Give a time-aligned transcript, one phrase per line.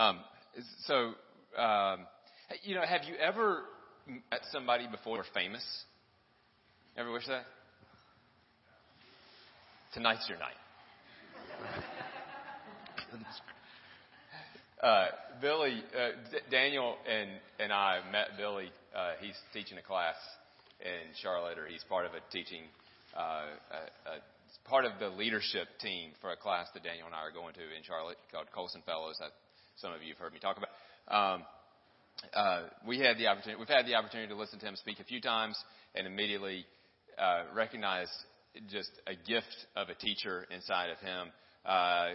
[0.00, 0.20] Um,
[0.86, 1.12] so,
[1.60, 2.06] um,
[2.62, 3.64] you know, have you ever
[4.06, 5.62] met somebody before they're famous?
[6.96, 7.44] Ever wish that?
[9.92, 10.56] Tonight's your night.
[14.82, 15.06] uh,
[15.42, 17.28] Billy, uh, D- Daniel, and
[17.58, 18.70] and I met Billy.
[18.96, 20.16] Uh, he's teaching a class
[20.80, 22.62] in Charlotte, or he's part of a teaching,
[23.14, 23.20] uh,
[23.70, 27.32] a, a, part of the leadership team for a class that Daniel and I are
[27.32, 29.16] going to in Charlotte called Colson Fellows.
[29.20, 29.32] That
[29.80, 30.70] some of you have heard me talk about.
[31.08, 31.44] Um,
[32.34, 33.58] uh, we had the opportunity.
[33.58, 35.56] We've had the opportunity to listen to him speak a few times,
[35.94, 36.66] and immediately
[37.18, 38.12] uh, recognized
[38.70, 39.46] just a gift
[39.76, 41.28] of a teacher inside of him.
[41.64, 42.08] Uh,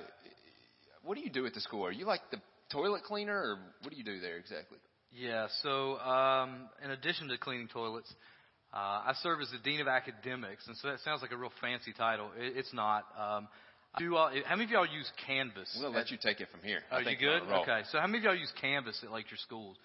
[1.04, 1.86] what do you do at the school?
[1.86, 2.38] Are you like the
[2.72, 4.78] toilet cleaner, or what do you do there exactly?
[5.12, 5.48] Yeah.
[5.64, 8.14] So, um, in addition to cleaning toilets,
[8.74, 11.52] uh, I serve as the dean of academics, and so that sounds like a real
[11.62, 12.30] fancy title.
[12.38, 13.06] It, it's not.
[13.18, 13.48] Um,
[13.98, 15.78] do all, how many of y'all use Canvas?
[15.82, 16.80] Gonna let you take it from here.
[16.92, 17.42] Are you good?
[17.44, 17.82] Okay.
[17.92, 19.78] So how many of y'all use Canvas at like your schools?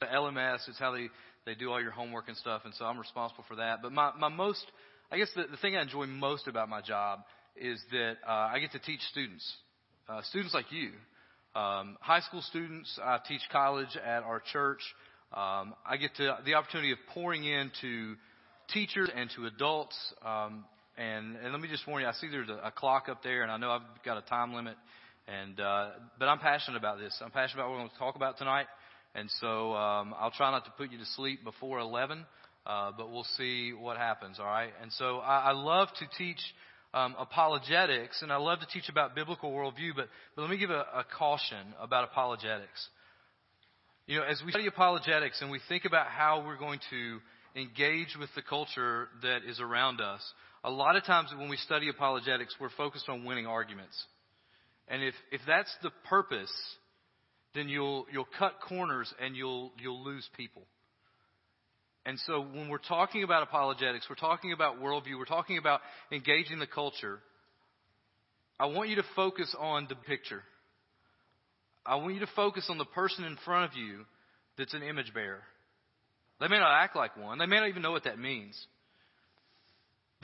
[0.00, 1.08] The LMS is how they
[1.46, 3.80] they do all your homework and stuff, and so I'm responsible for that.
[3.82, 4.64] But my my most,
[5.10, 7.20] I guess the the thing I enjoy most about my job
[7.56, 9.50] is that uh, I get to teach students,
[10.08, 10.90] uh, students like you,
[11.58, 12.98] um, high school students.
[13.02, 14.80] I teach college at our church.
[15.32, 18.14] Um, I get to the opportunity of pouring into
[18.72, 20.64] teachers and to adults um,
[20.96, 23.42] and, and let me just warn you, I see there's a, a clock up there,
[23.42, 24.76] and I know I've got a time limit.
[25.26, 27.18] And uh, but I'm passionate about this.
[27.24, 28.66] I'm passionate about what we're going to talk about tonight.
[29.14, 32.26] And so um, I'll try not to put you to sleep before 11,
[32.66, 34.38] uh, but we'll see what happens.
[34.38, 34.70] All right.
[34.82, 36.40] And so I, I love to teach
[36.92, 39.96] um, apologetics, and I love to teach about biblical worldview.
[39.96, 42.88] But but let me give a, a caution about apologetics.
[44.06, 47.20] You know, as we study apologetics and we think about how we're going to
[47.56, 50.20] engage with the culture that is around us,
[50.64, 54.02] a lot of times when we study apologetics, we're focused on winning arguments.
[54.88, 56.52] And if, if that's the purpose,
[57.54, 60.62] then you'll, you'll cut corners and you'll, you'll lose people.
[62.06, 65.80] And so when we're talking about apologetics, we're talking about worldview, we're talking about
[66.10, 67.20] engaging the culture,
[68.58, 70.42] I want you to focus on the picture.
[71.84, 74.04] I want you to focus on the person in front of you
[74.56, 75.42] that's an image bearer.
[76.40, 77.38] They may not act like one.
[77.38, 78.54] They may not even know what that means.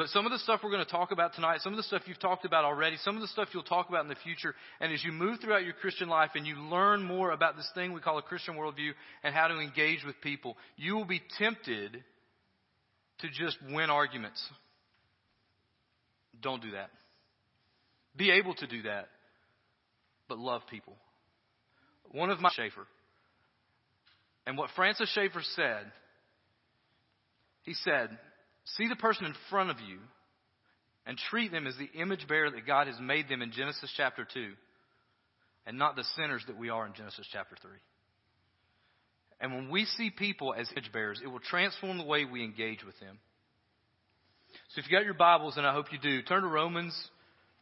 [0.01, 2.01] But some of the stuff we're going to talk about tonight, some of the stuff
[2.07, 4.91] you've talked about already, some of the stuff you'll talk about in the future, and
[4.95, 8.01] as you move throughout your Christian life and you learn more about this thing we
[8.01, 12.03] call a Christian worldview and how to engage with people, you will be tempted
[13.19, 14.43] to just win arguments.
[16.41, 16.89] Don't do that.
[18.17, 19.09] Be able to do that,
[20.31, 20.97] but love people.
[22.11, 22.87] One of my Schaeffer,
[24.47, 25.93] and what Francis Schaeffer said,
[27.65, 28.17] he said,
[28.77, 29.99] See the person in front of you
[31.07, 34.27] and treat them as the image bearer that God has made them in Genesis chapter
[34.33, 34.53] 2
[35.67, 37.71] and not the sinners that we are in Genesis chapter 3.
[39.41, 42.85] And when we see people as image bearers, it will transform the way we engage
[42.85, 43.19] with them.
[44.71, 46.95] So if you got your Bibles, and I hope you do, turn to Romans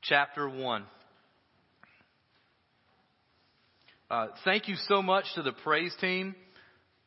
[0.03, 0.85] chapter 1.
[4.11, 6.35] Uh, thank you so much to the praise team.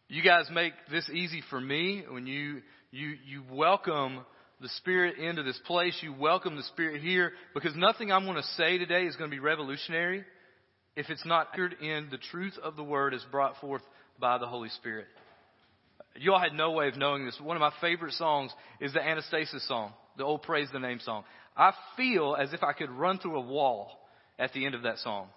[0.07, 4.19] You guys make this easy for me when you you, you welcome
[4.59, 5.97] the Spirit into this place.
[6.01, 9.35] You welcome the Spirit here because nothing I'm going to say today is going to
[9.35, 10.25] be revolutionary
[10.97, 13.81] if it's not anchored in the truth of the Word as brought forth
[14.19, 15.07] by the Holy Spirit.
[16.17, 17.39] You all had no way of knowing this.
[17.41, 18.51] One of my favorite songs
[18.81, 21.23] is the Anastasis song, the old Praise the Name song.
[21.55, 23.89] I feel as if I could run through a wall
[24.37, 25.27] at the end of that song.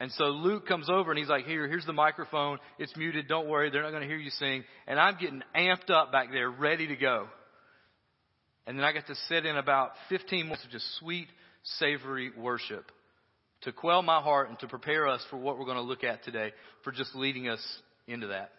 [0.00, 2.58] And so Luke comes over and he's like, here, here's the microphone.
[2.78, 3.28] It's muted.
[3.28, 3.70] Don't worry.
[3.70, 4.64] They're not going to hear you sing.
[4.86, 7.28] And I'm getting amped up back there, ready to go.
[8.66, 11.28] And then I get to sit in about 15 minutes of just sweet,
[11.78, 12.90] savory worship
[13.62, 16.24] to quell my heart and to prepare us for what we're going to look at
[16.24, 17.60] today for just leading us
[18.06, 18.52] into that.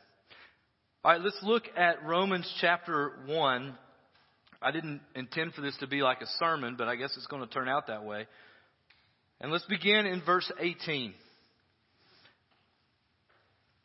[1.04, 3.74] All right, let's look at Romans chapter 1.
[4.62, 7.42] I didn't intend for this to be like a sermon, but I guess it's going
[7.42, 8.28] to turn out that way.
[9.40, 11.16] And let's begin in verse 18.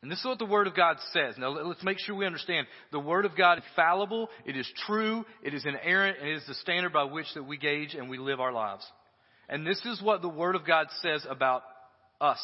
[0.06, 1.34] And this is what the Word of God says.
[1.36, 2.68] Now let's make sure we understand.
[2.92, 6.46] The Word of God is fallible, it is true, it is inerrant, and it is
[6.46, 8.86] the standard by which that we gauge and we live our lives.
[9.48, 11.64] And this is what the Word of God says about
[12.20, 12.38] us.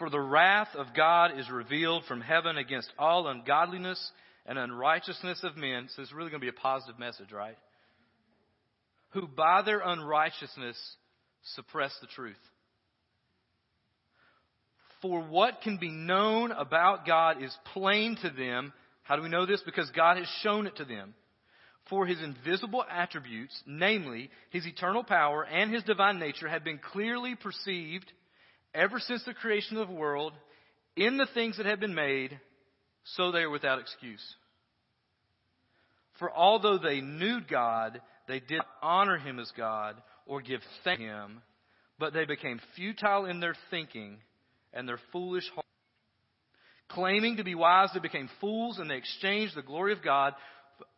[0.00, 4.10] For the wrath of God is revealed from heaven against all ungodliness
[4.44, 5.88] and unrighteousness of men.
[5.94, 7.56] So it's really going to be a positive message, right?
[9.10, 10.76] Who by their unrighteousness
[11.54, 12.34] suppress the truth.
[15.02, 18.72] For what can be known about God is plain to them.
[19.02, 19.62] How do we know this?
[19.64, 21.14] Because God has shown it to them.
[21.88, 27.34] For his invisible attributes, namely his eternal power and his divine nature, have been clearly
[27.34, 28.12] perceived
[28.74, 30.32] ever since the creation of the world
[30.96, 32.38] in the things that have been made,
[33.16, 34.22] so they are without excuse.
[36.18, 41.00] For although they knew God, they did not honor him as God or give thanks
[41.00, 41.42] to him,
[41.98, 44.18] but they became futile in their thinking,
[44.72, 45.66] and their foolish heart.
[46.88, 50.34] Claiming to be wise, they became fools, and they exchanged the glory of God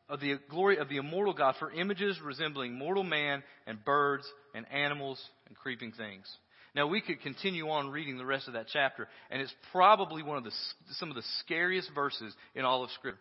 [0.08, 4.70] of the glory of the immortal God for images resembling mortal man and birds and
[4.70, 6.26] animals and creeping things.
[6.74, 10.36] Now we could continue on reading the rest of that chapter, and it's probably one
[10.36, 10.52] of the
[10.92, 13.20] some of the scariest verses in all of Scripture.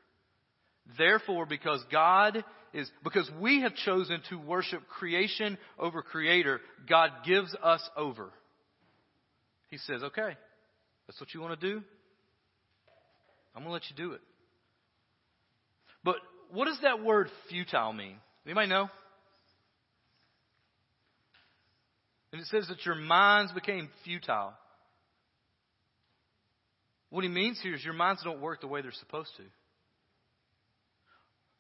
[0.97, 2.43] Therefore, because God
[2.73, 6.59] is because we have chosen to worship creation over creator,
[6.89, 8.31] God gives us over.
[9.71, 10.37] He says, "Okay,
[11.07, 11.81] that's what you want to do.
[13.55, 14.21] I'm going to let you do it."
[16.03, 16.17] But
[16.51, 18.17] what does that word futile mean?
[18.45, 18.89] Anybody know?
[22.31, 24.53] And it says that your minds became futile.
[27.09, 29.43] What he means here is your minds don't work the way they're supposed to.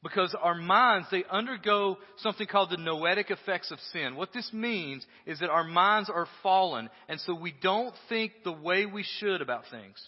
[0.03, 4.15] Because our minds, they undergo something called the noetic effects of sin.
[4.15, 8.51] What this means is that our minds are fallen, and so we don't think the
[8.51, 10.03] way we should about things.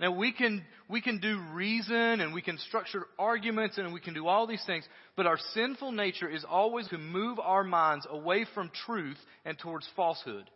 [0.00, 4.14] Now we can, we can do reason and we can structure arguments and we can
[4.14, 4.84] do all these things,
[5.16, 9.88] but our sinful nature is always to move our minds away from truth and towards
[9.94, 10.50] falsehood.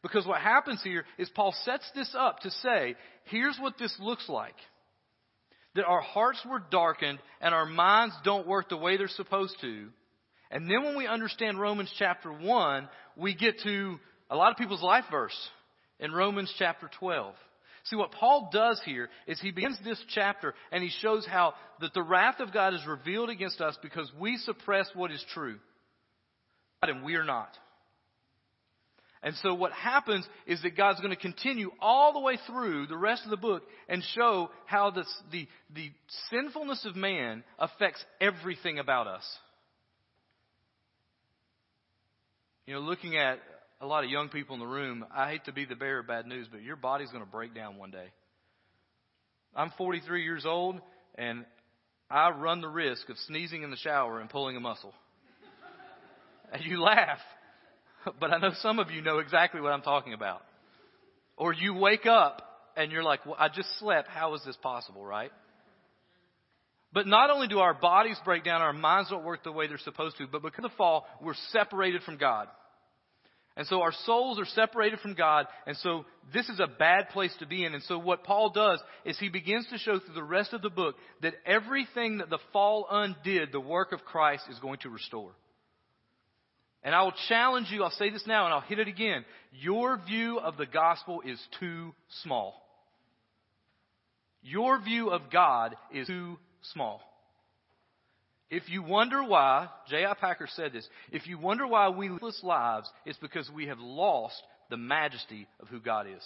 [0.00, 2.94] Because what happens here is Paul sets this up to say,
[3.24, 4.54] here's what this looks like.
[5.78, 9.86] That our hearts were darkened and our minds don't work the way they're supposed to.
[10.50, 14.82] And then when we understand Romans chapter 1, we get to a lot of people's
[14.82, 15.36] life verse
[16.00, 17.32] in Romans chapter 12.
[17.84, 21.94] See, what Paul does here is he begins this chapter and he shows how that
[21.94, 25.60] the wrath of God is revealed against us because we suppress what is true.
[26.82, 27.56] And we are not.
[29.22, 32.96] And so what happens is that God's going to continue all the way through the
[32.96, 35.90] rest of the book and show how this, the, the
[36.30, 39.24] sinfulness of man affects everything about us.
[42.66, 43.40] You know, looking at
[43.80, 46.06] a lot of young people in the room, I hate to be the bearer of
[46.06, 48.06] bad news, but your body's going to break down one day.
[49.56, 50.80] I'm 43 years old,
[51.16, 51.44] and
[52.10, 54.94] I run the risk of sneezing in the shower and pulling a muscle.
[56.50, 57.18] And you laugh,
[58.20, 60.42] but I know some of you know exactly what I'm talking about.
[61.36, 62.42] Or you wake up
[62.76, 64.08] and you're like, well, I just slept.
[64.08, 65.30] How is this possible, right?
[66.92, 69.78] But not only do our bodies break down, our minds don't work the way they're
[69.78, 72.48] supposed to, but because of the fall, we're separated from God.
[73.56, 77.34] And so our souls are separated from God, and so this is a bad place
[77.40, 77.74] to be in.
[77.74, 80.70] And so what Paul does is he begins to show through the rest of the
[80.70, 85.32] book that everything that the fall undid, the work of Christ is going to restore.
[86.82, 89.24] And I will challenge you, I'll say this now and I'll hit it again.
[89.52, 91.92] Your view of the gospel is too
[92.22, 92.54] small.
[94.42, 96.38] Your view of God is too
[96.72, 97.00] small.
[98.50, 100.14] If you wonder why, J.I.
[100.14, 104.40] Packer said this, if you wonder why we live lives, it's because we have lost
[104.70, 106.24] the majesty of who God is.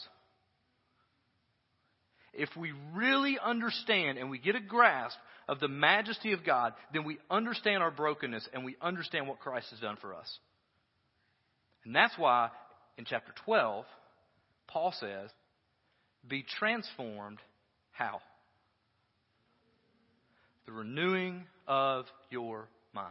[2.32, 5.16] If we really understand and we get a grasp
[5.48, 9.68] of the majesty of God, then we understand our brokenness and we understand what Christ
[9.70, 10.38] has done for us.
[11.84, 12.50] And that's why
[12.96, 13.84] in chapter 12,
[14.68, 15.30] Paul says,
[16.26, 17.38] be transformed
[17.90, 18.20] how?
[20.66, 23.10] The renewing of your mind.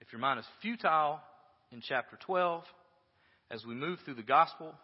[0.00, 1.20] If your mind is futile
[1.72, 2.64] in chapter 12,
[3.50, 4.74] as we move through the gospel,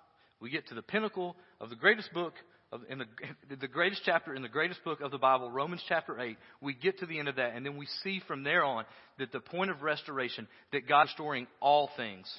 [0.40, 2.35] we get to the pinnacle of the greatest book
[2.73, 3.07] of, in the,
[3.61, 6.37] the greatest chapter in the greatest book of the Bible, Romans chapter 8.
[6.61, 8.85] We get to the end of that, and then we see from there on
[9.19, 12.33] that the point of restoration, that God is restoring all things.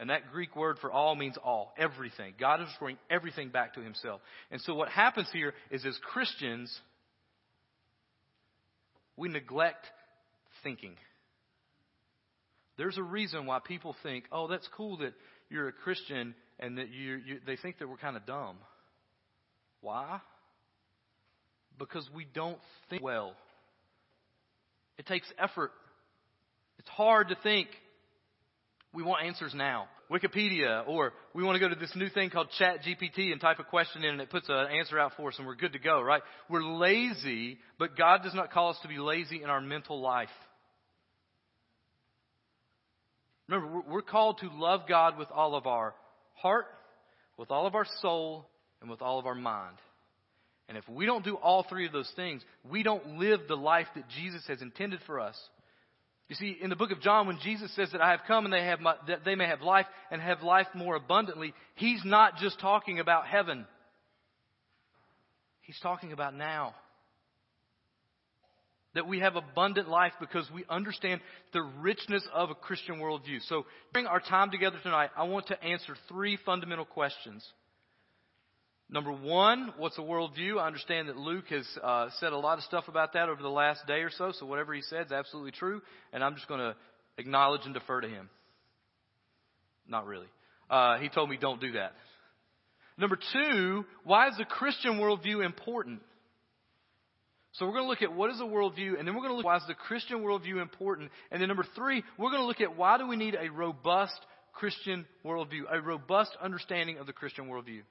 [0.00, 2.34] And that Greek word for all means all, everything.
[2.40, 4.20] God is restoring everything back to Himself.
[4.50, 6.76] And so what happens here is as Christians,
[9.16, 9.86] we neglect
[10.64, 10.96] thinking.
[12.78, 15.12] There's a reason why people think, oh, that's cool that
[15.52, 18.56] you're a Christian and that you, you they think that we're kind of dumb.
[19.80, 20.20] Why?
[21.78, 23.34] Because we don't think well.
[24.98, 25.72] It takes effort.
[26.78, 27.68] It's hard to think.
[28.94, 29.86] We want answers now.
[30.10, 33.58] Wikipedia, or we want to go to this new thing called Chat GPT and type
[33.58, 35.78] a question in and it puts an answer out for us and we're good to
[35.78, 36.20] go, right?
[36.50, 40.28] We're lazy, but God does not call us to be lazy in our mental life.
[43.52, 45.94] Remember, we're called to love God with all of our
[46.34, 46.66] heart,
[47.36, 48.46] with all of our soul,
[48.80, 49.76] and with all of our mind.
[50.68, 53.88] And if we don't do all three of those things, we don't live the life
[53.94, 55.36] that Jesus has intended for us.
[56.30, 58.54] You see, in the book of John, when Jesus says that I have come and
[58.54, 62.38] they, have my, that they may have life and have life more abundantly, he's not
[62.38, 63.66] just talking about heaven.
[65.60, 66.74] He's talking about now.
[68.94, 71.22] That we have abundant life because we understand
[71.52, 73.40] the richness of a Christian worldview.
[73.48, 77.46] So, during our time together tonight, I want to answer three fundamental questions.
[78.90, 80.58] Number one, what's a worldview?
[80.60, 83.48] I understand that Luke has uh, said a lot of stuff about that over the
[83.48, 85.80] last day or so, so whatever he said is absolutely true,
[86.12, 86.76] and I'm just going to
[87.16, 88.28] acknowledge and defer to him.
[89.88, 90.26] Not really.
[90.68, 91.94] Uh, he told me don't do that.
[92.98, 96.00] Number two, why is the Christian worldview important?
[97.52, 99.36] So we're going to look at what is a worldview, and then we're going to
[99.36, 102.46] look at why is the Christian worldview important, and then number three, we're going to
[102.46, 104.18] look at why do we need a robust
[104.54, 107.82] Christian worldview, a robust understanding of the Christian worldview.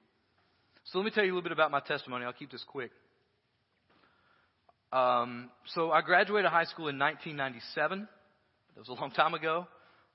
[0.86, 2.24] So let me tell you a little bit about my testimony.
[2.24, 2.90] I'll keep this quick.
[4.92, 8.08] Um, so I graduated high school in 1997.
[8.74, 9.66] That was a long time ago.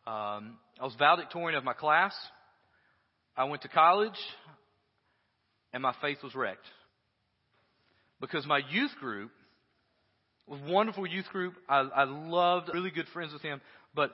[0.06, 2.14] Um, I was valedictorian of my class.
[3.36, 4.18] I went to college,
[5.74, 6.66] and my faith was wrecked
[8.20, 9.32] because my youth group
[10.48, 11.56] wonderful youth group.
[11.68, 13.62] I, I loved, really good friends with him.
[13.96, 14.12] But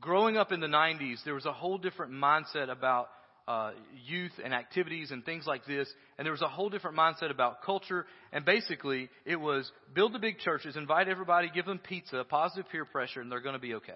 [0.00, 3.08] growing up in the 90s, there was a whole different mindset about
[3.46, 3.70] uh,
[4.06, 5.88] youth and activities and things like this.
[6.18, 8.04] And there was a whole different mindset about culture.
[8.32, 12.84] And basically, it was build the big churches, invite everybody, give them pizza, positive peer
[12.84, 13.92] pressure, and they're going to be okay.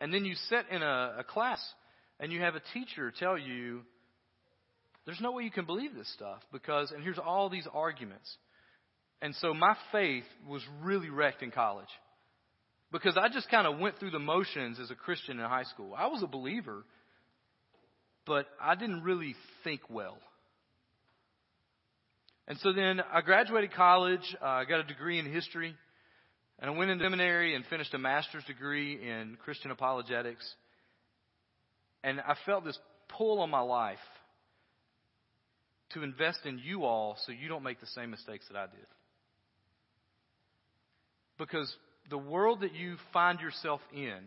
[0.00, 1.60] And then you sit in a, a class
[2.20, 3.82] and you have a teacher tell you,
[5.06, 8.36] there's no way you can believe this stuff because, and here's all these arguments.
[9.22, 11.88] And so my faith was really wrecked in college
[12.92, 15.94] because I just kind of went through the motions as a Christian in high school.
[15.96, 16.84] I was a believer,
[18.26, 20.18] but I didn't really think well.
[22.48, 25.74] And so then I graduated college, uh, I got a degree in history,
[26.58, 30.46] and I went into seminary and finished a master's degree in Christian apologetics.
[32.04, 33.98] And I felt this pull on my life
[35.90, 38.86] to invest in you all so you don't make the same mistakes that I did.
[41.38, 41.74] Because
[42.10, 44.18] the world that you find yourself in,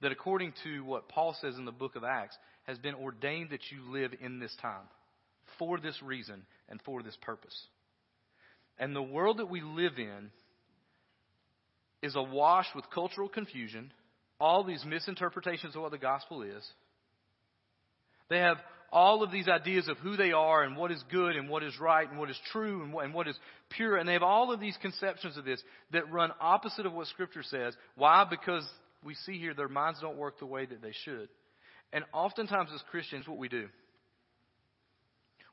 [0.00, 3.70] that according to what Paul says in the book of Acts, has been ordained that
[3.70, 4.88] you live in this time
[5.58, 7.56] for this reason and for this purpose.
[8.78, 10.30] And the world that we live in
[12.02, 13.92] is awash with cultural confusion,
[14.38, 16.64] all these misinterpretations of what the gospel is.
[18.28, 18.58] They have
[18.92, 21.78] all of these ideas of who they are and what is good and what is
[21.80, 23.38] right and what is true and what, and what is
[23.70, 23.96] pure.
[23.96, 25.62] And they have all of these conceptions of this
[25.92, 27.74] that run opposite of what Scripture says.
[27.96, 28.26] Why?
[28.28, 28.66] Because
[29.04, 31.28] we see here their minds don't work the way that they should.
[31.92, 33.68] And oftentimes as Christians, what we do,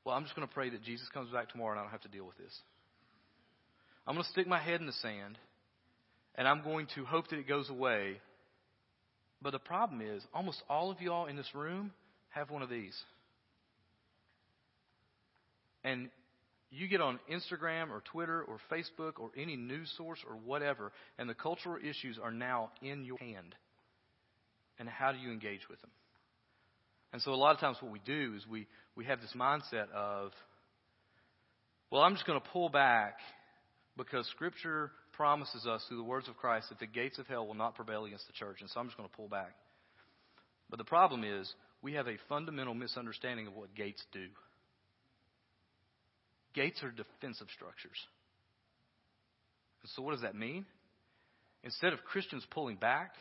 [0.05, 2.01] well, I'm just going to pray that Jesus comes back tomorrow and I don't have
[2.01, 2.53] to deal with this.
[4.05, 5.37] I'm going to stick my head in the sand
[6.35, 8.17] and I'm going to hope that it goes away.
[9.41, 11.91] But the problem is, almost all of y'all in this room
[12.29, 12.97] have one of these.
[15.83, 16.09] And
[16.71, 21.29] you get on Instagram or Twitter or Facebook or any news source or whatever, and
[21.29, 23.55] the cultural issues are now in your hand.
[24.79, 25.91] And how do you engage with them?
[27.11, 29.89] And so a lot of times what we do is we, we have this mindset
[29.91, 30.31] of,
[31.91, 33.17] well, I'm just going to pull back
[33.95, 37.53] because Scripture promises us through the words of Christ that the gates of hell will
[37.53, 39.53] not prevail against the church, and so I'm just going to pull back.
[40.71, 44.25] But the problem is we have a fundamental misunderstanding of what gates do.
[46.53, 47.98] Gates are defensive structures.
[49.81, 50.65] And so what does that mean?
[51.63, 53.13] Instead of Christians pulling back,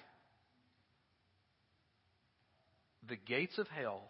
[3.09, 4.03] the gates of hell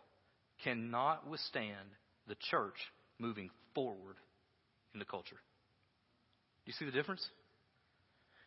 [0.64, 1.88] cannot withstand
[2.28, 2.76] the church
[3.18, 4.16] moving forward
[4.92, 5.36] in the culture.
[6.64, 7.26] Do you see the difference?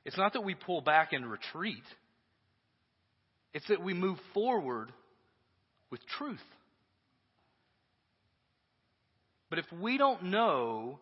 [0.06, 1.84] It's not that we pull back and retreat.
[3.54, 4.92] It's that we move forward
[5.90, 6.38] with truth.
[9.50, 11.00] But if we don't know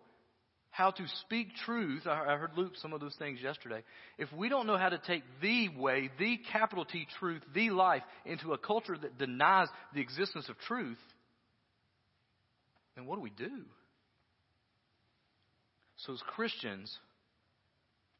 [0.73, 2.07] how to speak truth.
[2.07, 3.83] I heard Luke some of those things yesterday.
[4.17, 8.01] If we don't know how to take the way, the capital T truth, the life
[8.25, 10.97] into a culture that denies the existence of truth,
[12.95, 13.65] then what do we do?
[15.97, 16.97] So, as Christians,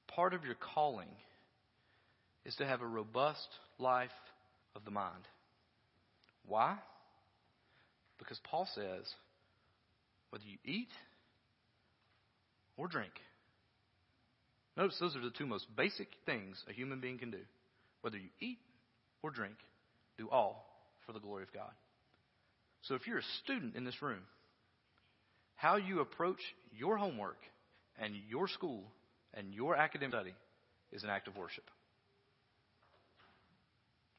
[0.08, 1.10] part of your calling
[2.46, 3.48] is to have a robust
[3.80, 4.12] life
[4.76, 5.28] of the mind.
[6.46, 6.78] Why?
[8.20, 9.12] Because Paul says,
[10.34, 10.90] whether you eat,
[12.76, 13.12] or drink.
[14.76, 17.38] Notice those are the two most basic things a human being can do.
[18.02, 18.58] Whether you eat
[19.22, 19.54] or drink,
[20.18, 20.66] do all
[21.06, 21.70] for the glory of God.
[22.82, 24.22] So if you're a student in this room,
[25.54, 26.42] how you approach
[26.76, 27.38] your homework
[28.02, 28.82] and your school
[29.36, 30.34] and your academic study
[30.92, 31.66] is an act of worship.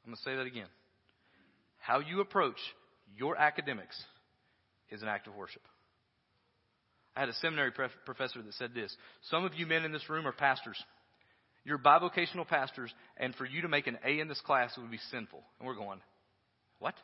[0.05, 0.69] I'm going to say that again.
[1.81, 2.61] How you approach
[3.17, 4.01] your academics
[4.93, 5.63] is an act of worship.
[7.17, 7.71] I had a seminary
[8.05, 8.95] professor that said this
[9.31, 10.83] Some of you men in this room are pastors.
[11.65, 14.99] You're bivocational pastors, and for you to make an A in this class would be
[15.11, 15.43] sinful.
[15.59, 16.01] And we're going,
[16.79, 16.95] What?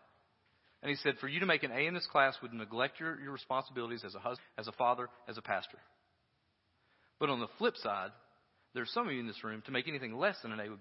[0.83, 3.21] And he said, For you to make an A in this class would neglect your,
[3.21, 5.79] your responsibilities as a husband, as a father, as a pastor.
[7.19, 8.11] But on the flip side,
[8.75, 10.81] there's some of you in this room to make anything less than an A would.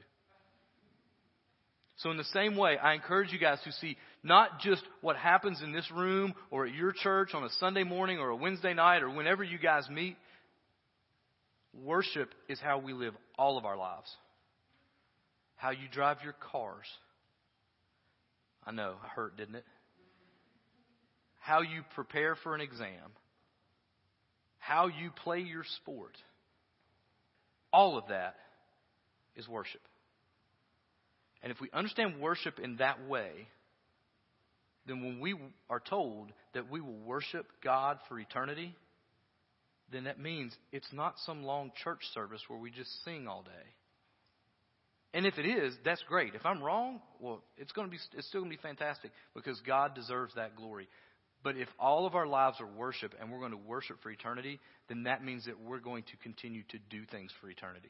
[1.99, 5.61] So, in the same way, I encourage you guys to see not just what happens
[5.61, 9.03] in this room or at your church on a Sunday morning or a Wednesday night
[9.03, 10.15] or whenever you guys meet.
[11.73, 14.09] Worship is how we live all of our lives.
[15.57, 16.85] How you drive your cars.
[18.65, 19.65] I know, it hurt, didn't it?
[21.39, 23.11] How you prepare for an exam.
[24.59, 26.15] How you play your sport.
[27.73, 28.35] All of that
[29.35, 29.81] is worship.
[31.41, 33.31] And if we understand worship in that way,
[34.85, 35.35] then when we
[35.69, 38.75] are told that we will worship God for eternity,
[39.91, 43.69] then that means it's not some long church service where we just sing all day.
[45.13, 46.35] And if it is, that's great.
[46.35, 49.59] If I'm wrong, well, it's going to be it's still going to be fantastic because
[49.61, 50.87] God deserves that glory.
[51.41, 54.59] But if all of our lives are worship and we're going to worship for eternity,
[54.87, 57.89] then that means that we're going to continue to do things for eternity.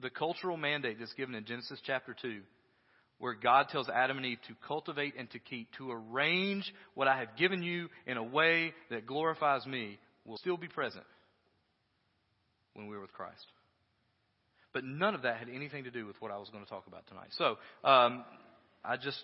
[0.00, 2.40] The cultural mandate that's given in Genesis chapter 2
[3.18, 7.18] where God tells Adam and Eve to cultivate and to keep, to arrange what I
[7.18, 11.04] have given you in a way that glorifies me, will still be present
[12.74, 13.46] when we're with Christ.
[14.72, 16.86] But none of that had anything to do with what I was going to talk
[16.86, 17.28] about tonight.
[17.30, 17.56] So,
[17.88, 18.24] um,
[18.84, 19.22] I just,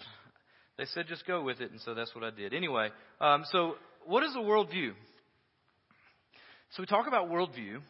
[0.79, 2.55] they said just go with it, and so that's what I did.
[2.55, 3.75] Anyway, um, so
[4.07, 4.93] what is a worldview?
[6.71, 7.81] So we talk about worldview,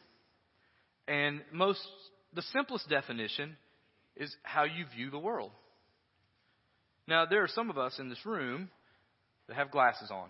[1.06, 1.86] and most,
[2.34, 3.56] the simplest definition
[4.16, 5.50] is how you view the world.
[7.08, 8.68] Now, there are some of us in this room
[9.48, 10.28] that have glasses on.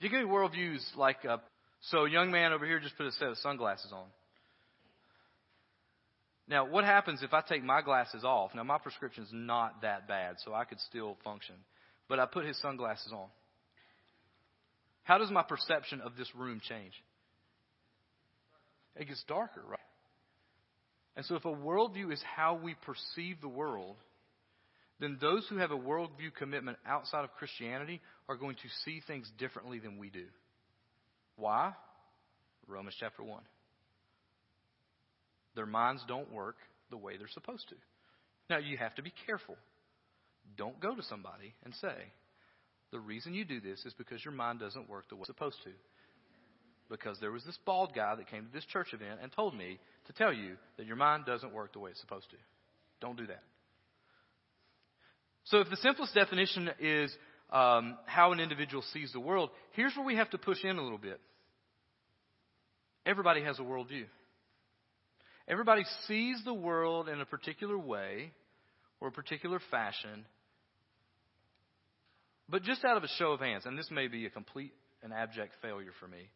[0.00, 1.38] You get worldviews like, uh,
[1.90, 4.06] so young man over here just put a set of sunglasses on.
[6.48, 8.54] Now, what happens if I take my glasses off?
[8.54, 11.56] Now, my prescription is not that bad, so I could still function.
[12.08, 13.26] But I put his sunglasses on.
[15.02, 16.92] How does my perception of this room change?
[18.96, 19.78] It gets darker, right?
[21.16, 23.96] And so, if a worldview is how we perceive the world,
[25.00, 29.30] then those who have a worldview commitment outside of Christianity are going to see things
[29.38, 30.24] differently than we do.
[31.36, 31.72] Why?
[32.66, 33.42] Romans chapter 1.
[35.54, 36.56] Their minds don't work
[36.90, 37.74] the way they're supposed to.
[38.48, 39.56] Now, you have to be careful.
[40.56, 41.94] Don't go to somebody and say,
[42.92, 45.56] the reason you do this is because your mind doesn't work the way it's supposed
[45.64, 45.70] to.
[46.88, 49.78] Because there was this bald guy that came to this church event and told me
[50.06, 52.36] to tell you that your mind doesn't work the way it's supposed to.
[53.00, 53.42] Don't do that.
[55.44, 57.14] So, if the simplest definition is
[57.50, 60.82] um, how an individual sees the world, here's where we have to push in a
[60.82, 61.20] little bit.
[63.04, 64.06] Everybody has a worldview.
[65.48, 68.32] Everybody sees the world in a particular way
[69.00, 70.26] or a particular fashion.
[72.48, 74.72] But just out of a show of hands, and this may be a complete
[75.02, 76.28] and abject failure for me,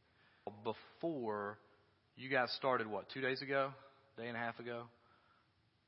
[0.65, 1.59] before
[2.17, 3.71] you guys started, what, two days ago?
[4.17, 4.85] Day and a half ago?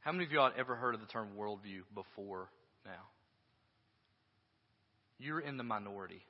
[0.01, 2.49] How many of y'all had ever heard of the term worldview before
[2.85, 3.09] now?
[5.19, 6.23] You're in the minority.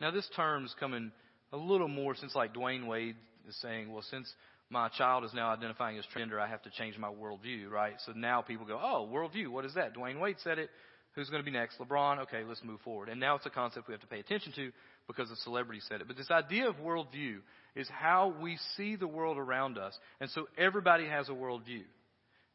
[0.00, 1.12] Now, this term's coming
[1.52, 3.16] a little more since, like, Dwyane Wade
[3.48, 4.32] is saying, well, since
[4.70, 7.94] my child is now identifying as transgender, I have to change my worldview, right?
[8.06, 9.94] So now people go, oh, worldview, what is that?
[9.94, 10.70] Dwyane Wade said it.
[11.14, 11.78] Who's going to be next?
[11.78, 12.20] LeBron?
[12.20, 13.08] Okay, let's move forward.
[13.08, 14.72] And now it's a concept we have to pay attention to
[15.06, 16.08] because a celebrity said it.
[16.08, 17.38] But this idea of worldview
[17.74, 19.98] is how we see the world around us.
[20.20, 21.84] And so everybody has a worldview.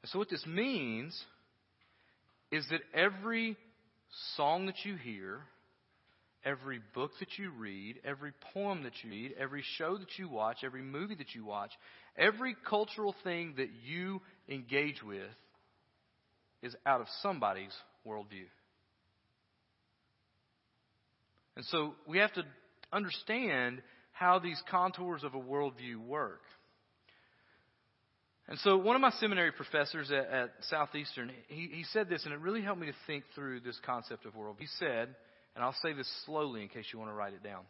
[0.02, 1.20] And so what this means
[2.52, 3.58] is that every
[4.36, 5.42] song that you hear,
[6.46, 10.58] every book that you read, every poem that you read, every show that you watch,
[10.64, 11.72] every movie that you watch,
[12.18, 15.30] every cultural thing that you engage with
[16.64, 17.74] is out of somebody's
[18.06, 18.46] worldview.
[21.58, 22.44] And so we have to
[22.94, 26.42] understand how these contours of a worldview work.
[28.48, 32.34] And so one of my seminary professors at, at Southeastern, he, he said this, and
[32.34, 34.60] it really helped me to think through this concept of worldview.
[34.60, 35.16] He said,
[35.56, 37.64] and I'll say this slowly in case you want to write it down,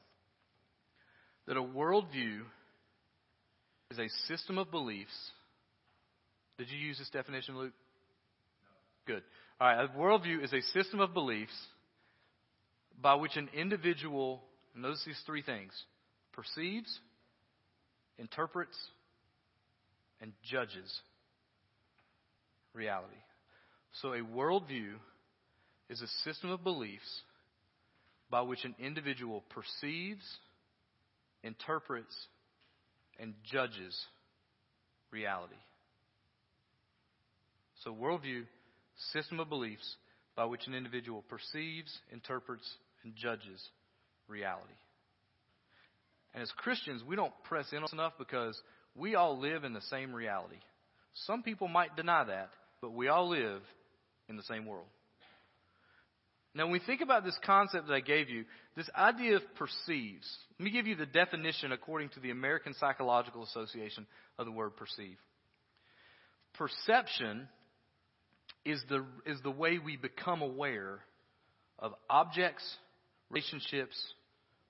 [1.48, 2.42] that a worldview
[3.90, 5.16] is a system of beliefs.
[6.58, 7.74] Did you use this definition, Luke?
[9.06, 9.24] Good.
[9.62, 11.56] All right, a worldview is a system of beliefs
[13.02, 14.42] by which an individual,
[14.76, 15.72] notice these three things,
[16.34, 17.00] perceives,
[18.18, 18.78] interprets,
[20.22, 21.02] and judges
[22.74, 23.14] reality.
[24.02, 24.94] So a worldview
[25.90, 27.22] is a system of beliefs
[28.30, 30.24] by which an individual perceives,
[31.44, 32.16] interprets,
[33.20, 33.98] and judges
[35.12, 35.56] reality.
[37.84, 38.44] So, worldview,
[39.14, 39.96] system of beliefs
[40.36, 42.68] by which an individual perceives, interprets,
[43.16, 43.62] judges
[44.28, 44.74] reality.
[46.34, 48.60] And as Christians, we don't press in enough because
[48.96, 50.60] we all live in the same reality.
[51.26, 52.50] Some people might deny that,
[52.82, 53.62] but we all live
[54.30, 54.88] in the same world.
[56.54, 60.28] Now, when we think about this concept that I gave you, this idea of perceives,
[60.58, 64.08] let me give you the definition according to the American Psychological Association
[64.40, 65.18] of the word perceive.
[66.56, 67.48] Perception
[68.66, 71.00] is the, is the way we become aware
[71.78, 72.64] of objects,
[73.30, 73.96] relationships,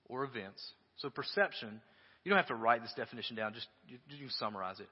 [0.06, 0.64] or events.
[0.98, 1.80] So, perception,
[2.24, 4.88] you don't have to write this definition down, just you, you summarize it.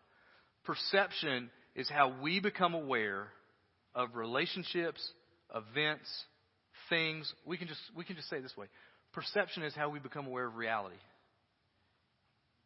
[0.64, 3.28] Perception is how we become aware
[3.94, 5.00] of relationships,
[5.54, 6.08] events,
[6.88, 7.32] things.
[7.44, 8.66] We can just, we can just say it this way
[9.12, 10.96] perception is how we become aware of reality.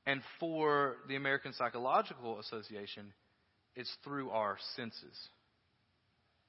[0.07, 3.13] And for the American Psychological Association,
[3.77, 5.17] it's through our senses.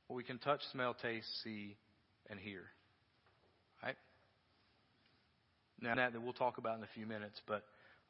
[0.07, 1.75] What we can touch, smell, taste, see,
[2.29, 2.63] and hear.
[3.83, 3.95] Right?
[5.81, 7.63] Now, that, we'll talk about in a few minutes, but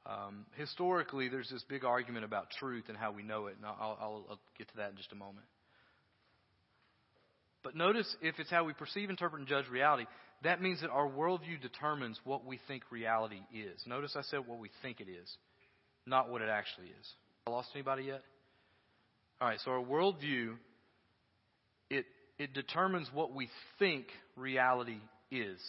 [0.05, 3.97] um, historically, there's this big argument about truth and how we know it, and I'll,
[3.99, 5.45] I'll, I'll get to that in just a moment.
[7.63, 10.05] But notice if it's how we perceive, interpret, and judge reality,
[10.43, 13.79] that means that our worldview determines what we think reality is.
[13.85, 15.29] Notice I said what we think it is,
[16.07, 17.07] not what it actually is.
[17.45, 18.23] I lost anybody yet?
[19.39, 20.55] All right, so our worldview
[21.89, 22.05] it
[22.39, 24.97] it determines what we think reality
[25.29, 25.59] is.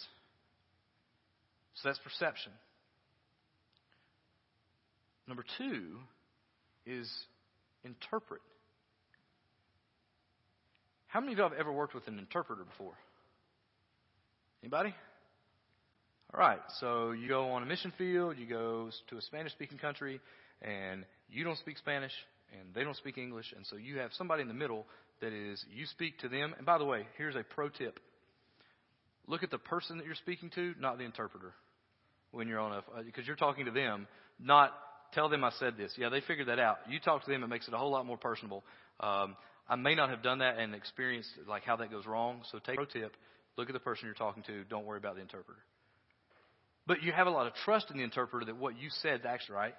[1.75, 2.51] So that's perception.
[5.27, 5.97] Number two
[6.85, 7.09] is
[7.83, 8.41] interpret.
[11.07, 12.93] How many of you have ever worked with an interpreter before?
[14.61, 14.93] Anybody?
[16.33, 19.77] All right, so you go on a mission field, you go to a Spanish speaking
[19.77, 20.19] country,
[20.61, 22.11] and you don't speak Spanish,
[22.59, 24.85] and they don't speak English, and so you have somebody in the middle
[25.21, 26.55] that is, you speak to them.
[26.57, 27.99] And by the way, here's a pro tip
[29.27, 31.53] look at the person that you're speaking to, not the interpreter,
[32.33, 34.07] when you're on a, because you're talking to them,
[34.39, 34.73] not
[35.13, 35.93] tell them I said this.
[35.97, 36.79] Yeah, they figured that out.
[36.89, 38.63] You talk to them, it makes it a whole lot more personable.
[38.99, 39.37] Um,
[39.69, 42.41] I may not have done that and experienced like how that goes wrong.
[42.51, 43.15] So take a tip.
[43.57, 44.63] Look at the person you're talking to.
[44.65, 45.59] Don't worry about the interpreter.
[46.85, 49.25] But you have a lot of trust in the interpreter that what you said is
[49.25, 49.75] actually right.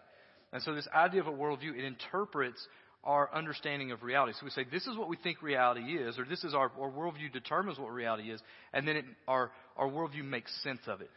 [0.53, 2.67] And so this idea of a worldview, it interprets
[3.03, 4.33] our understanding of reality.
[4.39, 6.91] So we say, this is what we think reality is, or this is our, our
[6.91, 8.41] worldview determines what reality is,
[8.73, 11.11] and then it, our, our worldview makes sense of it,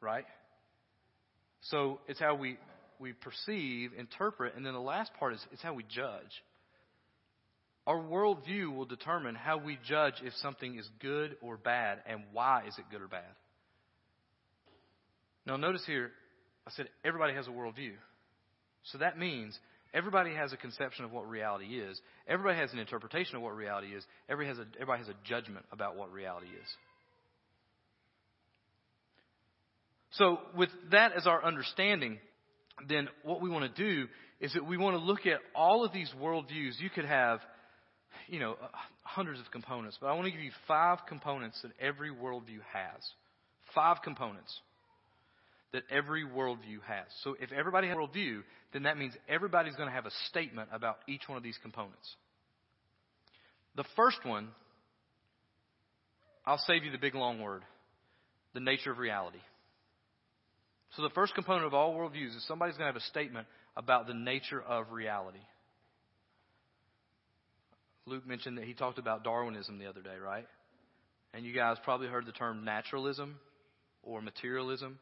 [0.00, 0.24] right?
[1.62, 2.58] So it's how we,
[2.98, 6.42] we perceive, interpret, and then the last part is it's how we judge.
[7.86, 12.64] Our worldview will determine how we judge if something is good or bad and why
[12.66, 13.24] is it good or bad.
[15.46, 16.12] Now, notice here,
[16.66, 17.94] I said everybody has a worldview.
[18.84, 19.58] So that means
[19.92, 22.00] everybody has a conception of what reality is.
[22.28, 24.04] Everybody has an interpretation of what reality is.
[24.28, 26.68] Everybody has a, everybody has a judgment about what reality is.
[30.12, 32.18] So, with that as our understanding,
[32.88, 34.08] then what we want to do
[34.40, 36.80] is that we want to look at all of these worldviews.
[36.80, 37.40] You could have
[38.28, 38.68] you know, uh,
[39.02, 43.02] hundreds of components, but I want to give you five components that every worldview has.
[43.74, 44.54] Five components
[45.72, 47.06] that every worldview has.
[47.24, 50.68] So if everybody has a worldview, then that means everybody's going to have a statement
[50.72, 52.16] about each one of these components.
[53.76, 54.48] The first one,
[56.44, 57.62] I'll save you the big long word
[58.54, 59.38] the nature of reality.
[60.96, 64.06] So the first component of all worldviews is somebody's going to have a statement about
[64.06, 65.38] the nature of reality.
[68.04, 70.46] Luke mentioned that he talked about Darwinism the other day, right?
[71.32, 73.36] And you guys probably heard the term naturalism
[74.02, 74.98] or materialism.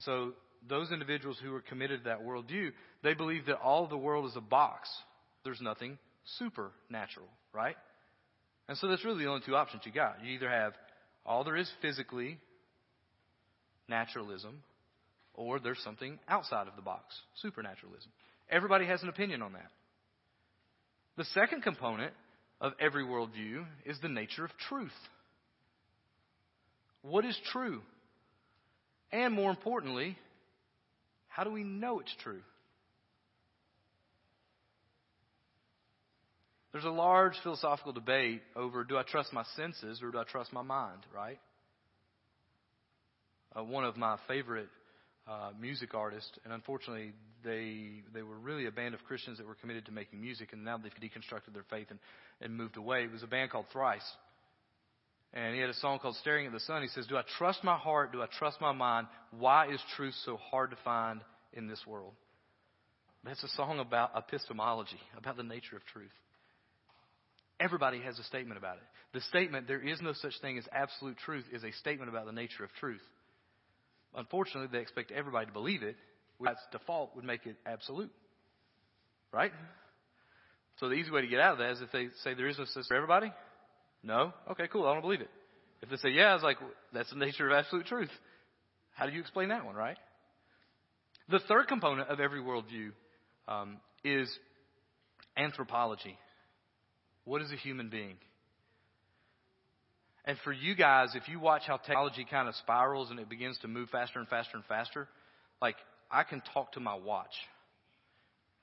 [0.00, 0.34] So
[0.68, 2.70] those individuals who are committed to that worldview,
[3.02, 4.88] they believe that all of the world is a box.
[5.42, 5.98] There's nothing
[6.38, 7.76] supernatural, right?
[8.68, 10.22] And so that's really the only two options you got.
[10.22, 10.74] You either have
[11.24, 12.38] all there is physically,
[13.88, 14.62] naturalism,
[15.38, 18.10] or there's something outside of the box, supernaturalism.
[18.50, 19.70] Everybody has an opinion on that.
[21.16, 22.12] The second component
[22.60, 24.90] of every worldview is the nature of truth.
[27.02, 27.80] What is true?
[29.12, 30.18] And more importantly,
[31.28, 32.42] how do we know it's true?
[36.72, 40.52] There's a large philosophical debate over do I trust my senses or do I trust
[40.52, 41.38] my mind, right?
[43.56, 44.68] uh, one of my favorite
[45.28, 47.12] uh, music artists, and unfortunately,
[47.44, 50.64] they they were really a band of Christians that were committed to making music, and
[50.64, 51.98] now they've deconstructed their faith and,
[52.40, 53.04] and moved away.
[53.04, 54.00] It was a band called Thrice,
[55.34, 57.62] and he had a song called "Staring at the Sun." He says, "Do I trust
[57.62, 58.12] my heart?
[58.12, 59.06] Do I trust my mind?
[59.30, 61.20] Why is truth so hard to find
[61.52, 62.14] in this world?"
[63.24, 66.12] That's a song about epistemology, about the nature of truth.
[67.60, 68.84] Everybody has a statement about it.
[69.12, 72.32] The statement, there is no such thing as absolute truth, is a statement about the
[72.32, 73.02] nature of truth.
[74.16, 75.96] Unfortunately, they expect everybody to believe it.
[76.40, 78.10] That's default would make it absolute.
[79.32, 79.52] Right?
[80.78, 82.58] So the easy way to get out of that is if they say there is
[82.58, 83.32] no such for everybody.
[84.02, 84.32] No?
[84.52, 84.86] Okay, cool.
[84.86, 85.30] I don't believe it.
[85.82, 86.56] If they say yeah, it's like,
[86.92, 88.10] that's the nature of absolute truth.
[88.94, 89.96] How do you explain that one, right?
[91.28, 92.90] The third component of every worldview
[93.46, 94.30] um, is
[95.36, 96.16] anthropology.
[97.24, 98.16] What is a human being?
[100.28, 103.56] And for you guys, if you watch how technology kind of spirals and it begins
[103.62, 105.08] to move faster and faster and faster,
[105.62, 105.76] like
[106.10, 107.32] I can talk to my watch.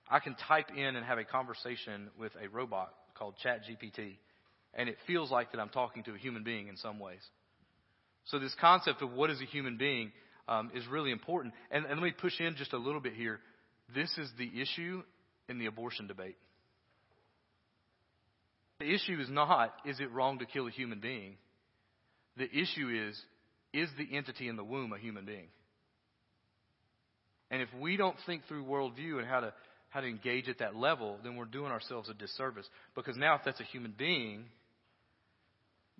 [0.08, 4.17] I can type in and have a conversation with a robot called ChatGPT,
[4.75, 7.21] and it feels like that I'm talking to a human being in some ways.
[8.25, 10.12] So this concept of what is a human being
[10.47, 11.56] um, is really important.
[11.71, 13.39] And, and let me push in just a little bit here.
[13.95, 15.01] This is the issue
[15.49, 16.38] in the abortion debate.
[18.78, 21.38] The issue is not, is it wrong to kill a human being?
[22.38, 23.19] The issue is,
[23.74, 25.48] is the entity in the womb a human being?
[27.52, 29.54] And if we don't think through worldview and how to,
[29.89, 32.67] how to engage at that level, then we're doing ourselves a disservice.
[32.95, 34.45] Because now, if that's a human being,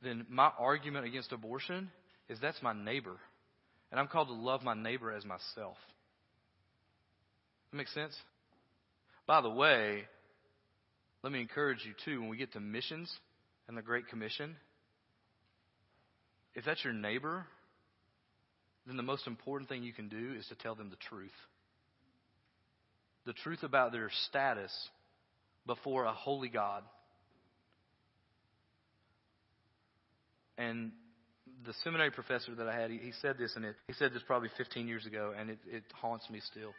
[0.04, 1.90] then my argument against abortion
[2.30, 3.16] is that's my neighbor.
[3.92, 5.78] And I'm called to love my neighbor as myself.
[7.72, 8.16] That makes sense?
[9.28, 10.04] By the way,
[11.24, 13.12] let me encourage you too, when we get to missions
[13.68, 14.56] and the Great Commission,
[16.56, 17.46] if that's your neighbor,
[18.88, 21.32] then the most important thing you can do is to tell them the truth.
[23.26, 24.72] The truth about their status
[25.66, 26.84] before a holy God.
[30.58, 30.92] And
[31.66, 34.22] the seminary professor that I had, he, he said this, and it, he said this
[34.26, 36.74] probably 15 years ago, and it, it haunts me still.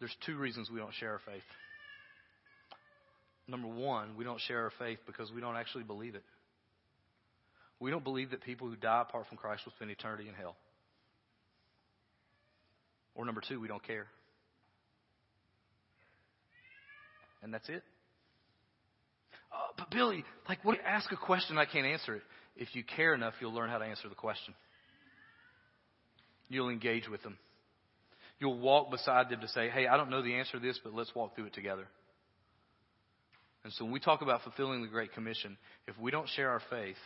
[0.00, 1.42] There's two reasons we don't share our faith.
[3.46, 6.24] Number one, we don't share our faith because we don't actually believe it.
[7.82, 10.54] We don't believe that people who die apart from Christ will spend eternity in hell.
[13.16, 14.06] Or number two, we don't care.
[17.42, 17.82] And that's it.
[19.52, 20.78] Oh, but Billy, like, what?
[20.86, 22.22] Ask a question, I can't answer it.
[22.56, 24.54] If you care enough, you'll learn how to answer the question.
[26.48, 27.36] You'll engage with them.
[28.38, 30.94] You'll walk beside them to say, hey, I don't know the answer to this, but
[30.94, 31.88] let's walk through it together.
[33.64, 35.56] And so when we talk about fulfilling the Great Commission,
[35.88, 36.96] if we don't share our faith,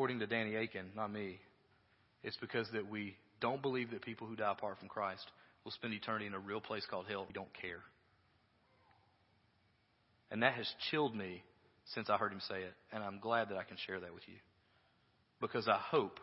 [0.00, 1.38] according to Danny Akin, not me,
[2.22, 5.26] it's because that we don't believe that people who die apart from Christ
[5.62, 7.26] will spend eternity in a real place called hell.
[7.28, 7.80] We don't care.
[10.30, 11.42] And that has chilled me
[11.92, 12.72] since I heard him say it.
[12.94, 14.36] And I'm glad that I can share that with you.
[15.38, 16.18] Because I hope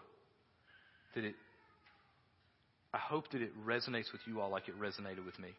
[1.13, 1.36] that it
[2.92, 5.50] I hope that it resonates with you all like it resonated with me.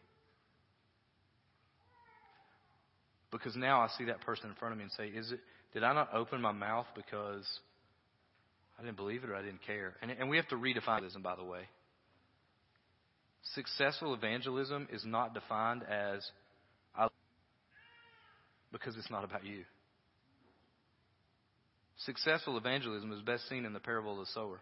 [3.31, 5.39] Because now I see that person in front of me and say, Is it
[5.73, 7.45] did I not open my mouth because
[8.79, 9.95] I didn't believe it or I didn't care?
[10.01, 11.61] And, and we have to redefine evangelism, by the way.
[13.55, 16.25] Successful evangelism is not defined as
[16.95, 17.07] I
[18.71, 19.63] because it's not about you.
[22.05, 24.59] Successful evangelism is best seen in the parable of the sower.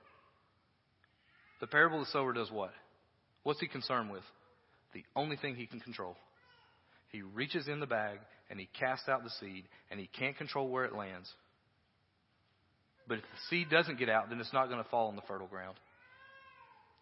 [1.59, 2.71] The parable of the sower does what?
[3.43, 4.23] What's he concerned with?
[4.93, 6.15] The only thing he can control.
[7.11, 10.69] He reaches in the bag and he casts out the seed and he can't control
[10.69, 11.31] where it lands.
[13.07, 15.21] But if the seed doesn't get out, then it's not going to fall on the
[15.27, 15.77] fertile ground.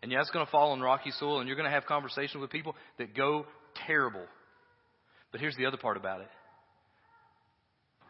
[0.03, 2.39] And yeah, it's going to fall on rocky soil and you're going to have conversations
[2.39, 3.45] with people that go
[3.87, 4.25] terrible.
[5.31, 6.27] But here's the other part about it.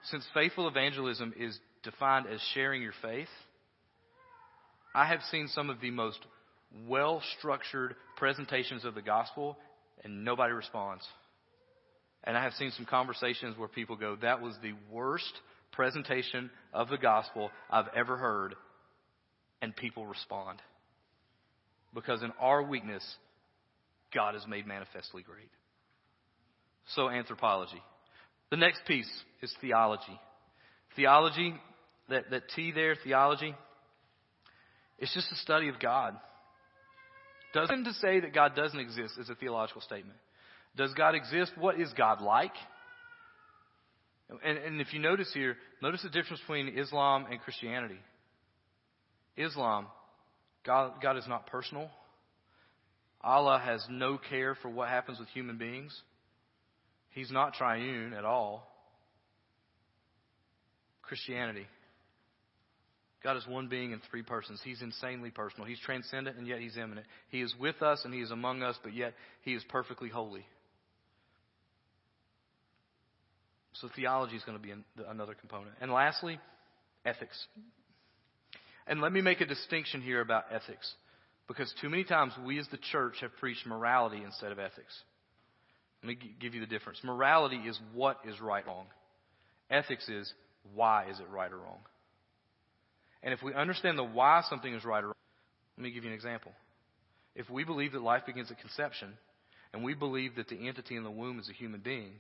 [0.06, 3.30] Since faithful evangelism is defined as sharing your faith,
[4.94, 6.20] I have seen some of the most
[6.88, 9.58] well structured presentations of the gospel
[10.04, 11.04] and nobody responds.
[12.24, 15.32] And I have seen some conversations where people go, that was the worst
[15.76, 18.56] presentation of the gospel I've ever heard.
[19.62, 20.62] And people respond.
[21.94, 23.04] Because in our weakness,
[24.14, 25.50] God is made manifestly great.
[26.90, 27.82] So, anthropology.
[28.52, 29.10] The next piece
[29.42, 30.20] is theology.
[30.96, 31.56] Theology,
[32.10, 33.56] that, that T there, theology,
[35.00, 36.16] it's just a study of God.
[37.54, 40.18] Doesn't to say that God doesn't exist is a theological statement.
[40.76, 41.54] Does God exist?
[41.58, 42.54] What is God like?
[44.44, 48.00] And, and if you notice here, notice the difference between Islam and Christianity.
[49.38, 49.88] Islam,
[50.66, 51.90] God, God is not personal.
[53.22, 55.96] Allah has no care for what happens with human beings.
[57.12, 58.68] He's not triune at all.
[61.02, 61.66] Christianity.
[63.24, 64.62] God is one being in three persons.
[64.64, 65.66] He's insanely personal.
[65.66, 67.08] He's transcendent and yet he's immanent.
[67.30, 70.46] He is with us and he is among us, but yet he is perfectly holy.
[73.82, 74.74] So theology is going to be
[75.08, 75.76] another component.
[75.82, 76.40] And lastly,
[77.06, 77.46] ethics.
[78.88, 80.94] And let me make a distinction here about ethics.
[81.48, 84.94] Because too many times we as the church have preached morality instead of ethics.
[86.02, 87.00] Let me give you the difference.
[87.04, 88.86] Morality is what is right or wrong.
[89.70, 90.32] Ethics is
[90.74, 91.80] why is it right or wrong.
[93.24, 95.16] And if we understand the why something is right or wrong,
[95.78, 96.52] let me give you an example.
[97.36, 99.14] If we believe that life begins at conception,
[99.74, 102.14] and we believe that the entity in the womb is a human being,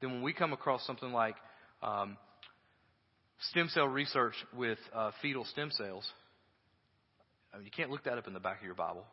[0.00, 1.36] then when we come across something like
[1.82, 2.16] um,
[3.50, 6.06] stem cell research with uh, fetal stem cells,
[7.52, 9.04] I mean, you can't look that up in the back of your Bible.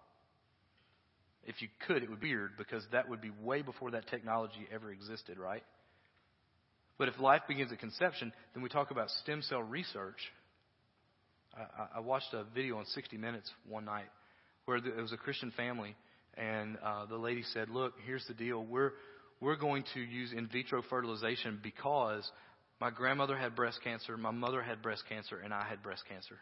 [1.46, 4.68] If you could, it would be weird because that would be way before that technology
[4.74, 5.64] ever existed, right?
[6.98, 10.18] But if life begins at conception, then we talk about stem cell research.
[11.56, 14.10] I, I watched a video on 60 Minutes one night
[14.66, 15.96] where it was a Christian family,
[16.38, 18.64] and uh, the lady said, "Look, here's the deal.
[18.64, 18.94] We're
[19.44, 22.30] we're going to use in vitro fertilization because
[22.80, 26.38] my grandmother had breast cancer, my mother had breast cancer, and I had breast cancer.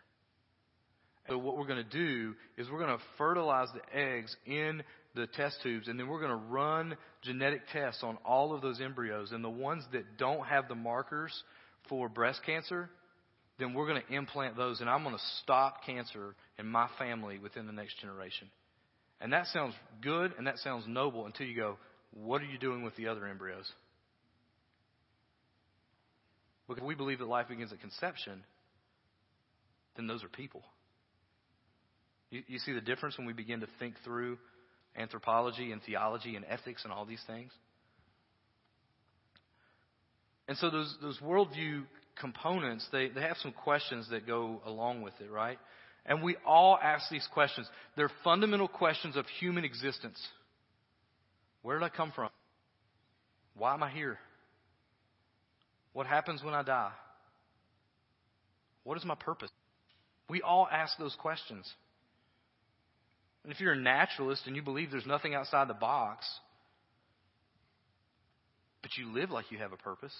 [1.30, 4.84] So what we're going to do is we're going to fertilize the eggs in
[5.16, 8.80] the test tubes, and then we're going to run genetic tests on all of those
[8.80, 9.32] embryos.
[9.32, 11.32] And the ones that don't have the markers
[11.90, 12.90] for breast cancer,
[13.60, 17.40] then we're going to implant those, and I'm going to stop cancer in my family
[17.40, 18.48] within the next generation.
[19.20, 21.78] And that sounds good and that sounds noble until you go,
[22.14, 23.72] what are you doing with the other embryos?
[26.68, 28.44] Because if we believe that life begins at conception,
[29.96, 30.64] then those are people.
[32.30, 34.38] You, you see the difference when we begin to think through
[34.96, 37.52] anthropology and theology and ethics and all these things?
[40.48, 41.84] And so those, those worldview
[42.20, 45.58] components, they, they have some questions that go along with it, right?
[46.06, 47.68] And we all ask these questions.
[47.96, 50.20] They're fundamental questions of human existence.
[51.62, 52.30] Where did I come from?
[53.56, 54.18] Why am I here?
[55.94, 56.92] What happens when I die?
[58.84, 59.50] What is my purpose?
[60.30, 61.70] We all ask those questions.
[63.44, 66.26] And if you're a naturalist and you believe there's nothing outside the box,
[68.82, 70.14] but you live like you have a purpose.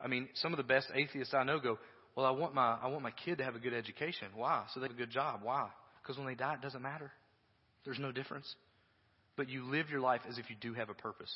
[0.00, 1.78] I mean, some of the best atheists I know go,
[2.14, 4.28] "Well, I want my I want my kid to have a good education.
[4.34, 4.64] Why?
[4.72, 5.40] So they have a good job.
[5.42, 5.70] Why?
[6.02, 7.12] Because when they die, it doesn't matter.
[7.84, 8.52] There's no difference.
[9.36, 11.32] But you live your life as if you do have a purpose.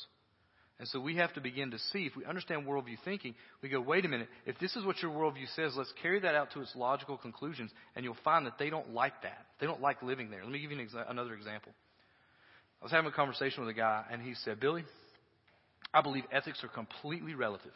[0.79, 3.33] And so we have to begin to see, if we understand worldview thinking,
[3.63, 6.35] we go, wait a minute, if this is what your worldview says, let's carry that
[6.35, 9.47] out to its logical conclusions, and you'll find that they don't like that.
[9.59, 10.43] They don't like living there.
[10.43, 11.71] Let me give you an exa- another example.
[12.79, 14.83] I was having a conversation with a guy, and he said, Billy,
[15.91, 17.71] I believe ethics are completely relative.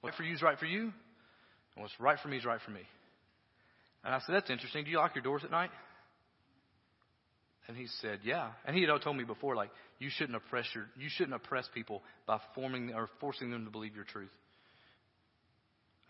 [0.00, 2.60] What's right for you is right for you, and what's right for me is right
[2.64, 2.82] for me.
[4.04, 4.84] And I said, that's interesting.
[4.84, 5.70] Do you lock your doors at night?
[7.66, 8.50] And he said, Yeah.
[8.66, 12.02] And he had told me before, like, you shouldn't oppress your, you shouldn't oppress people
[12.26, 14.30] by forming or forcing them to believe your truth.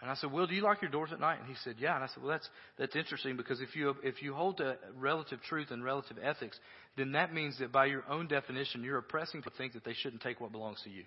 [0.00, 1.38] And I said, Will, do you lock your doors at night?
[1.40, 1.94] And he said, Yeah.
[1.94, 5.40] And I said, Well, that's that's interesting because if you if you hold to relative
[5.42, 6.58] truth and relative ethics,
[6.96, 9.94] then that means that by your own definition, you're oppressing people to think that they
[9.94, 11.04] shouldn't take what belongs to you.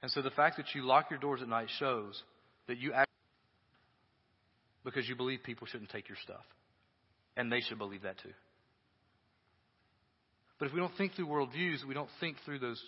[0.00, 2.20] And so the fact that you lock your doors at night shows
[2.68, 3.08] that you act
[4.84, 6.44] because you believe people shouldn't take your stuff,
[7.36, 8.32] and they should believe that too.
[10.62, 12.80] But if we don't think through worldviews, we don't think through those,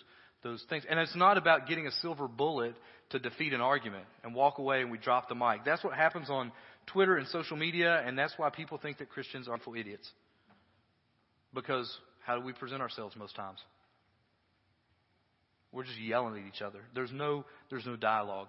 [0.43, 0.85] those things.
[0.89, 2.73] And it's not about getting a silver bullet
[3.09, 5.65] to defeat an argument and walk away and we drop the mic.
[5.65, 6.53] That's what happens on
[6.87, 10.09] Twitter and social media, and that's why people think that Christians are full idiots.
[11.53, 11.93] Because
[12.25, 13.59] how do we present ourselves most times?
[15.73, 16.79] We're just yelling at each other.
[16.93, 18.47] There's no, there's no dialogue.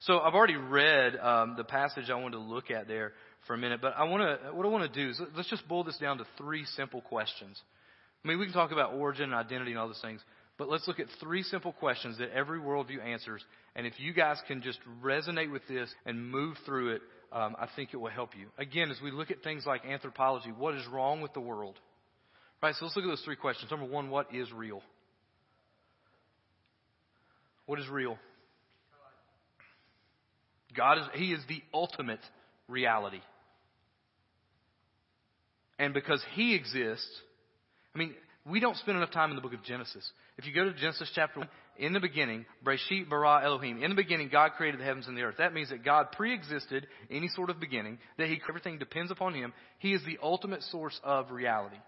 [0.00, 3.12] So I've already read um, the passage I wanted to look at there
[3.46, 4.54] for a minute, but I want to.
[4.54, 7.60] What I want to do is let's just boil this down to three simple questions.
[8.24, 10.20] I mean, we can talk about origin and identity and all those things,
[10.56, 13.44] but let's look at three simple questions that every worldview answers.
[13.76, 17.02] And if you guys can just resonate with this and move through it,
[17.32, 18.46] um, I think it will help you.
[18.56, 21.78] Again, as we look at things like anthropology, what is wrong with the world?
[22.62, 23.70] Right, so let's look at those three questions.
[23.70, 24.80] Number one, what is real?
[27.66, 28.16] What is real?
[30.76, 32.20] God is, He is the ultimate
[32.68, 33.20] reality.
[35.78, 37.20] And because He exists,
[37.94, 38.14] I mean,
[38.46, 40.06] We don't spend enough time in the book of Genesis.
[40.36, 43.82] If you go to Genesis chapter 1, in the beginning, Breshit bara Elohim.
[43.82, 45.36] In the beginning, God created the heavens and the earth.
[45.38, 49.54] That means that God pre-existed any sort of beginning, that he, everything depends upon Him.
[49.78, 51.78] He is the ultimate source of reality.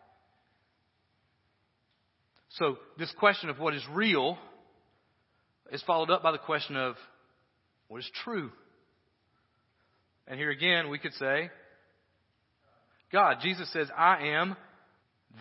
[2.51, 4.39] So, this question of what is real
[5.71, 6.95] is followed up by the question of
[7.89, 8.51] what is true.
[10.27, 11.51] And here again, we could say,
[13.13, 13.37] God.
[13.43, 14.57] Jesus says, I am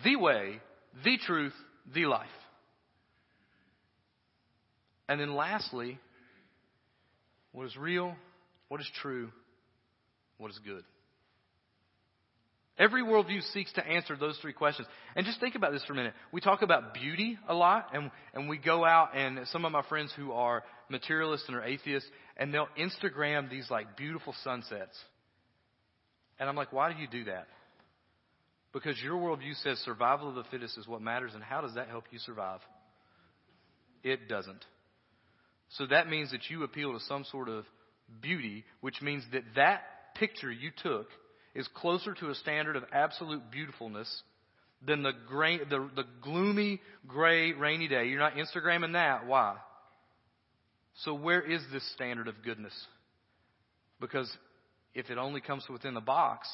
[0.04, 0.60] the way,
[1.04, 1.54] the truth,
[1.94, 2.26] the life.
[5.08, 5.98] And then lastly,
[7.52, 8.14] what is real,
[8.68, 9.30] what is true,
[10.38, 10.82] what is good.
[12.78, 14.86] Every worldview seeks to answer those three questions.
[15.14, 16.12] And just think about this for a minute.
[16.30, 19.82] We talk about beauty a lot, and, and we go out, and some of my
[19.88, 24.94] friends who are materialists and are atheists, and they'll Instagram these like beautiful sunsets.
[26.38, 27.46] And I'm like, why do you do that?
[28.76, 31.88] Because your worldview says survival of the fittest is what matters, and how does that
[31.88, 32.60] help you survive?
[34.02, 34.62] It doesn't.
[35.70, 37.64] So that means that you appeal to some sort of
[38.20, 39.80] beauty, which means that that
[40.16, 41.06] picture you took
[41.54, 44.22] is closer to a standard of absolute beautifulness
[44.86, 48.08] than the, gray, the, the gloomy, gray, rainy day.
[48.08, 49.26] You're not Instagramming that.
[49.26, 49.56] Why?
[50.96, 52.74] So where is this standard of goodness?
[54.02, 54.30] Because
[54.92, 56.46] if it only comes within the box,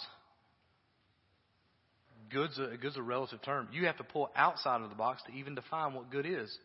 [2.32, 3.68] good's a, good's a relative term.
[3.72, 6.56] You have to pull outside of the box to even define what good is.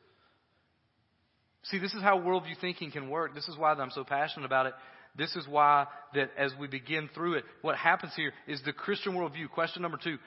[1.63, 3.35] See, this is how worldview thinking can work.
[3.35, 4.73] This is why I'm so passionate about it.
[5.17, 9.13] This is why that as we begin through it, what happens here is the Christian
[9.13, 9.49] worldview.
[9.49, 10.17] Question number two.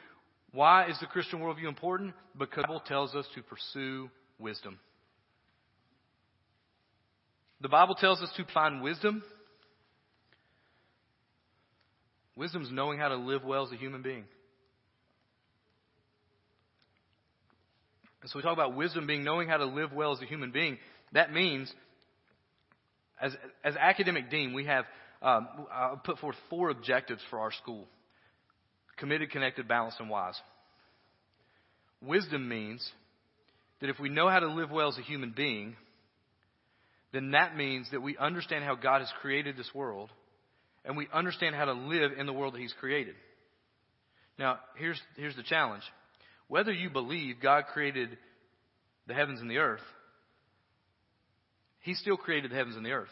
[0.53, 2.13] Why is the Christian worldview important?
[2.37, 4.79] Because the Bible tells us to pursue wisdom.
[7.61, 9.23] The Bible tells us to find wisdom.
[12.35, 14.25] Wisdom is knowing how to live well as a human being.
[18.23, 20.51] And so we talk about wisdom being knowing how to live well as a human
[20.51, 20.79] being.
[21.13, 21.73] That means,
[23.21, 23.33] as,
[23.65, 24.85] as academic dean, we have
[25.23, 25.49] um,
[26.05, 27.87] put forth four objectives for our school
[28.97, 30.39] committed, connected, balanced, and wise.
[32.03, 32.87] Wisdom means
[33.81, 35.75] that if we know how to live well as a human being,
[37.13, 40.11] then that means that we understand how God has created this world
[40.85, 43.15] and we understand how to live in the world that He's created.
[44.39, 45.83] Now, here's, here's the challenge.
[46.51, 48.19] Whether you believe God created
[49.07, 49.85] the heavens and the earth,
[51.79, 53.09] he still created the heavens and the earth.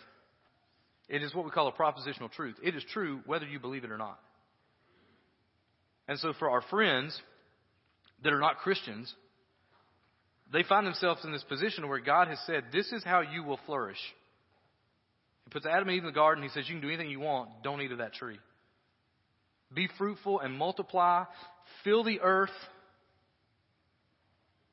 [1.08, 2.56] It is what we call a propositional truth.
[2.64, 4.18] It is true whether you believe it or not.
[6.08, 7.16] And so for our friends
[8.24, 9.14] that are not Christians,
[10.52, 13.60] they find themselves in this position where God has said, This is how you will
[13.66, 14.00] flourish.
[15.44, 16.42] He puts Adam and Eve in the garden.
[16.42, 17.62] He says, You can do anything you want.
[17.62, 18.40] Don't eat of that tree.
[19.72, 21.22] Be fruitful and multiply.
[21.84, 22.50] Fill the earth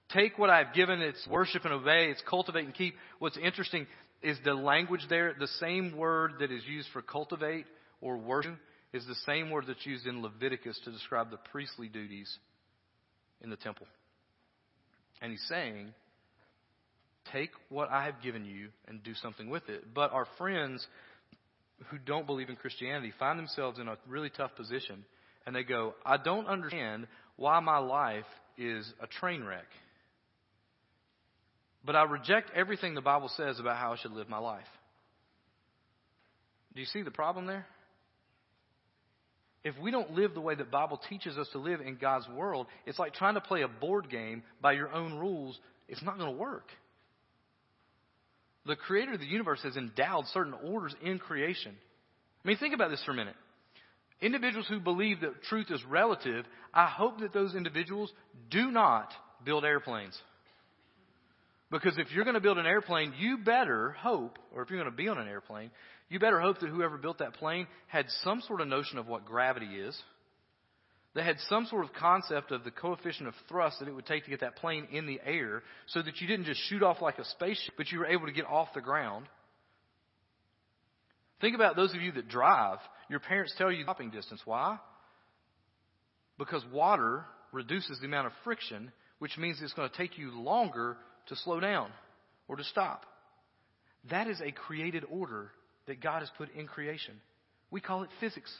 [0.10, 2.96] take what I've given, it's worship and obey, it's cultivate and keep.
[3.20, 3.88] What's interesting
[4.22, 7.66] is the language there, the same word that is used for cultivate
[8.02, 8.58] or worship
[8.94, 12.38] is the same word that's used in Leviticus to describe the priestly duties
[13.42, 13.88] in the temple.
[15.22, 15.94] And he's saying,
[17.32, 19.94] take what I have given you and do something with it.
[19.94, 20.86] But our friends
[21.88, 25.04] who don't believe in Christianity find themselves in a really tough position
[25.46, 28.26] and they go, I don't understand why my life
[28.58, 29.68] is a train wreck.
[31.86, 34.66] But I reject everything the Bible says about how I should live my life.
[36.74, 37.66] Do you see the problem there?
[39.64, 42.68] If we don't live the way that Bible teaches us to live in God's world,
[42.86, 45.58] it's like trying to play a board game by your own rules.
[45.88, 46.68] It's not going to work.
[48.66, 51.74] The creator of the universe has endowed certain orders in creation.
[52.44, 53.36] I mean, think about this for a minute.
[54.22, 58.12] Individuals who believe that truth is relative, I hope that those individuals
[58.50, 59.12] do not
[59.44, 60.20] build airplanes.
[61.72, 64.92] Because if you're going to build an airplane, you better hope, or if you're going
[64.92, 65.72] to be on an airplane,
[66.10, 69.26] you better hope that whoever built that plane had some sort of notion of what
[69.26, 70.00] gravity is.
[71.16, 74.26] They had some sort of concept of the coefficient of thrust that it would take
[74.26, 77.18] to get that plane in the air so that you didn't just shoot off like
[77.18, 79.26] a spaceship, but you were able to get off the ground.
[81.42, 82.80] Think about those of you that drive.
[83.10, 84.42] Your parents tell you stopping distance.
[84.46, 84.78] Why?
[86.38, 90.98] Because water reduces the amount of friction, which means it's going to take you longer
[91.28, 91.90] to slow down
[92.48, 93.06] or to stop.
[94.10, 95.52] That is a created order
[95.88, 97.16] that God has put in creation.
[97.72, 98.54] We call it physics.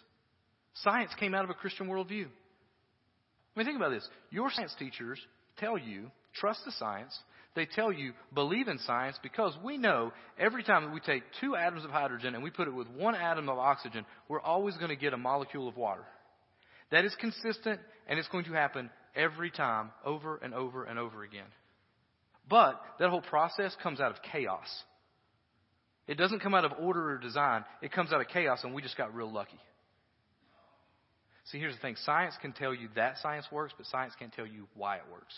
[0.76, 2.26] Science came out of a Christian worldview.
[2.26, 4.08] I mean, think about this.
[4.32, 5.20] Your science teachers
[5.58, 7.18] tell you, trust the science.
[7.56, 11.56] They tell you, believe in science because we know every time that we take two
[11.56, 14.90] atoms of hydrogen and we put it with one atom of oxygen, we're always going
[14.90, 16.04] to get a molecule of water.
[16.92, 21.24] That is consistent and it's going to happen every time, over and over and over
[21.24, 21.46] again.
[22.50, 24.68] But that whole process comes out of chaos.
[26.08, 27.66] It doesn't come out of order or design.
[27.82, 29.60] It comes out of chaos, and we just got real lucky.
[31.46, 34.48] See, here's the thing science can tell you that science works, but science can't tell
[34.48, 35.34] you why it works.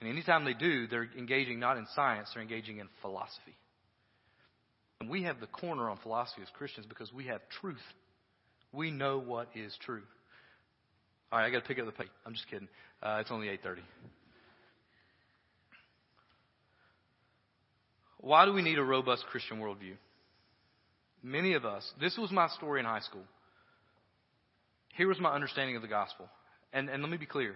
[0.00, 3.56] And anytime they do, they're engaging not in science, they're engaging in philosophy.
[5.00, 7.76] And we have the corner on philosophy as Christians because we have truth.
[8.72, 10.02] We know what is true.
[11.30, 12.08] All right, I got to pick up the pace.
[12.26, 12.68] I'm just kidding.
[13.02, 13.78] Uh, it's only 8:30.
[18.28, 19.94] Why do we need a robust Christian worldview?
[21.22, 23.24] Many of us, this was my story in high school.
[24.98, 26.28] Here was my understanding of the gospel.
[26.74, 27.54] And, and let me be clear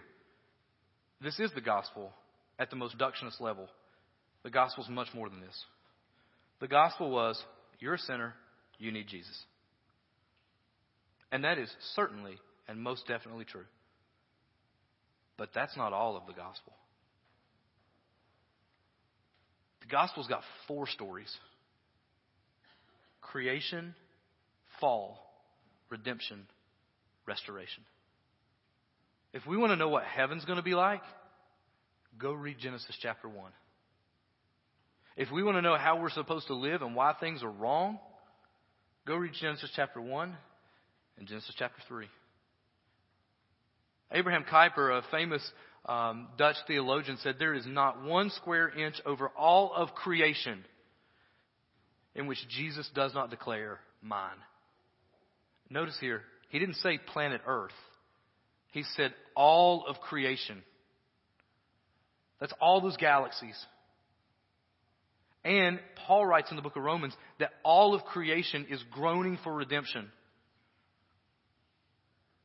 [1.21, 2.11] this is the gospel
[2.59, 3.69] at the most reductionist level.
[4.45, 5.65] The gospel is much more than this.
[6.61, 7.39] The gospel was
[7.79, 8.33] you're a sinner,
[8.79, 9.39] you need Jesus.
[11.31, 13.67] And that is certainly and most definitely true.
[15.37, 16.73] But that's not all of the gospel.
[19.83, 21.35] The gospel's got four stories
[23.21, 23.95] creation,
[24.81, 25.19] fall,
[25.91, 26.47] redemption,
[27.27, 27.83] restoration.
[29.33, 31.01] If we want to know what heaven's going to be like,
[32.19, 33.53] go read Genesis chapter 1.
[35.17, 37.99] If we want to know how we're supposed to live and why things are wrong,
[39.07, 40.35] go read Genesis chapter 1
[41.19, 42.07] and Genesis chapter 3.
[44.13, 45.43] Abraham Kuyper, a famous
[45.87, 50.65] um, Dutch theologian, said there is not one square inch over all of creation
[52.15, 54.37] in which Jesus does not declare mine.
[55.71, 57.73] Notice here, he didn't say planet Earth.
[58.73, 60.63] He said all of creation.
[62.41, 63.57] That's all those galaxies.
[65.45, 69.53] And Paul writes in the book of Romans that all of creation is groaning for
[69.53, 70.11] redemption.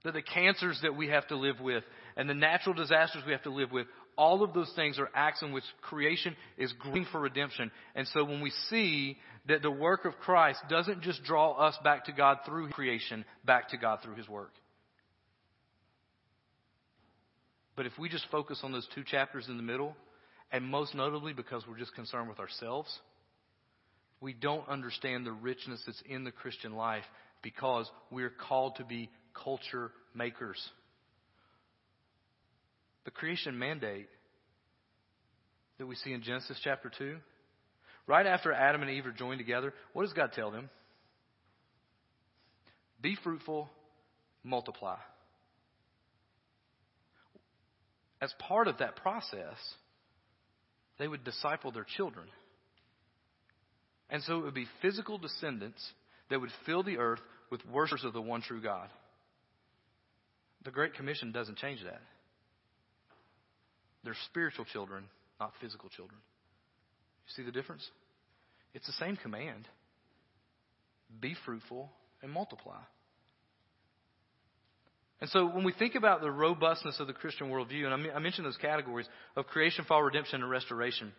[0.03, 1.83] That the cancers that we have to live with
[2.17, 3.87] and the natural disasters we have to live with,
[4.17, 7.71] all of those things are acts in which creation is groaning for redemption.
[7.95, 12.05] And so when we see that the work of Christ doesn't just draw us back
[12.05, 14.51] to God through creation, back to God through His work.
[17.75, 19.95] But if we just focus on those two chapters in the middle,
[20.51, 22.89] and most notably because we're just concerned with ourselves,
[24.19, 27.03] we don't understand the richness that's in the Christian life
[27.43, 29.11] because we're called to be
[29.43, 30.57] culture makers.
[33.07, 34.09] The creation mandate
[35.77, 37.15] that we see in Genesis chapter 2,
[38.05, 40.69] right after Adam and Eve are joined together, what does God tell them?
[43.01, 43.69] Be fruitful,
[44.43, 44.97] multiply.
[48.21, 49.55] As part of that process,
[50.99, 52.27] they would disciple their children.
[54.09, 55.81] And so it would be physical descendants
[56.29, 58.89] that would fill the earth with worshippers of the one true God.
[60.65, 62.01] The Great Commission doesn't change that.
[64.03, 65.05] They're spiritual children,
[65.39, 66.19] not physical children.
[67.27, 67.87] You see the difference?
[68.73, 69.67] It's the same command
[71.21, 71.89] be fruitful
[72.21, 72.79] and multiply.
[75.19, 78.45] And so when we think about the robustness of the Christian worldview, and I mentioned
[78.45, 81.11] those categories of creation, fall, redemption, and restoration,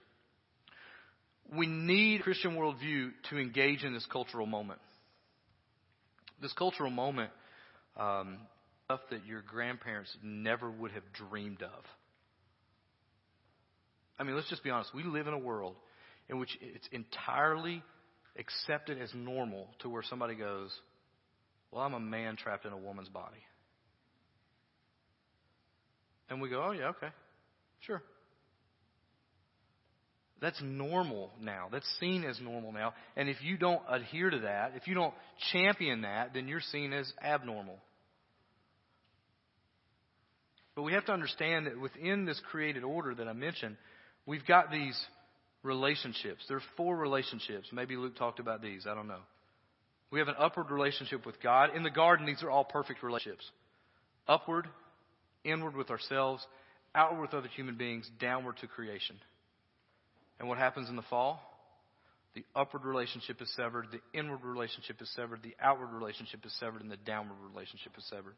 [1.56, 4.80] we need Christian worldview to engage in this cultural moment.
[6.40, 7.30] This cultural moment,
[7.96, 8.38] um,
[8.84, 11.84] stuff that your grandparents never would have dreamed of.
[14.18, 14.94] I mean, let's just be honest.
[14.94, 15.76] We live in a world
[16.28, 17.82] in which it's entirely
[18.38, 20.70] accepted as normal to where somebody goes,
[21.70, 23.42] Well, I'm a man trapped in a woman's body.
[26.30, 27.08] And we go, oh, yeah, okay.
[27.80, 28.02] Sure.
[30.40, 31.68] That's normal now.
[31.72, 32.92] That's seen as normal now.
[33.16, 35.14] And if you don't adhere to that, if you don't
[35.52, 37.78] champion that, then you're seen as abnormal.
[40.76, 43.76] But we have to understand that within this created order that I mentioned,
[44.28, 44.96] we've got these
[45.62, 46.44] relationships.
[46.46, 47.68] There are four relationships.
[47.72, 48.86] Maybe Luke talked about these.
[48.86, 49.22] I don't know.
[50.10, 51.74] We have an upward relationship with God.
[51.74, 53.50] In the garden, these are all perfect relationships.
[54.28, 54.68] Upward,
[55.44, 56.46] inward with ourselves,
[56.94, 59.16] outward with other human beings, downward to creation.
[60.38, 61.40] And what happens in the fall?
[62.34, 66.82] The upward relationship is severed, the inward relationship is severed, the outward relationship is severed,
[66.82, 68.34] and the downward relationship is severed.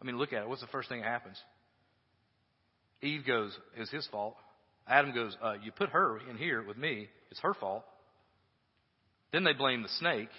[0.00, 0.48] I mean, look at it.
[0.48, 1.36] What's the first thing that happens?
[3.02, 4.36] Eve goes, "It's his fault."
[4.86, 7.08] Adam goes, uh, "You put her in here with me.
[7.30, 7.84] It's her fault."
[9.32, 10.30] Then they blame the snake.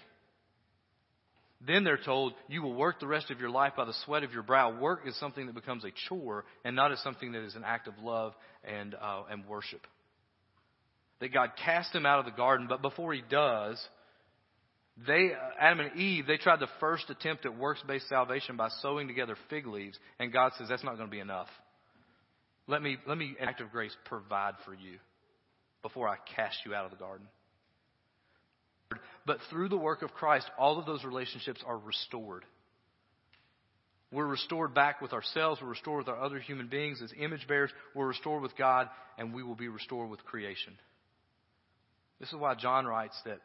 [1.61, 4.31] Then they're told, you will work the rest of your life by the sweat of
[4.31, 4.79] your brow.
[4.79, 7.87] Work is something that becomes a chore and not as something that is an act
[7.87, 8.33] of love
[8.63, 9.85] and, uh, and worship.
[11.19, 13.77] That God cast him out of the garden, but before he does,
[15.05, 19.37] They, Adam and Eve, they tried the first attempt at works-based salvation by sewing together
[19.49, 21.47] fig leaves, and God says that's not going to be enough.
[22.69, 24.99] Let me, let me, act of grace, provide for you
[25.81, 27.25] before I cast you out of the garden.
[29.25, 32.45] But through the work of Christ, all of those relationships are restored.
[34.11, 35.59] We're restored back with ourselves.
[35.59, 37.71] We're restored with our other human beings as image bearers.
[37.95, 40.73] We're restored with God, and we will be restored with creation.
[42.19, 43.39] This is why John writes that,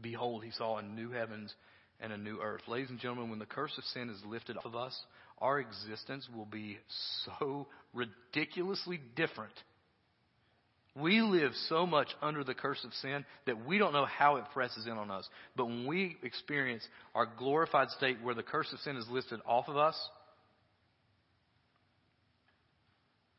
[0.00, 1.54] Behold, he saw a new heavens
[2.00, 2.62] and a new earth.
[2.66, 4.98] Ladies and gentlemen, when the curse of sin is lifted off of us,
[5.38, 6.78] our existence will be
[7.24, 9.52] so ridiculously different
[10.96, 14.44] we live so much under the curse of sin that we don't know how it
[14.52, 15.28] presses in on us.
[15.56, 16.86] But when we experience
[17.16, 19.96] our glorified state where the curse of sin is lifted off of us,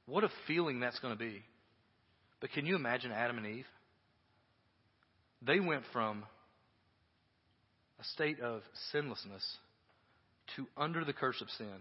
[0.06, 1.44] what a feeling that's going to be.
[2.42, 3.66] But can you imagine Adam and Eve?
[5.42, 6.24] They went from
[8.02, 9.46] a state of sinlessness
[10.58, 11.74] to under the curse of sin.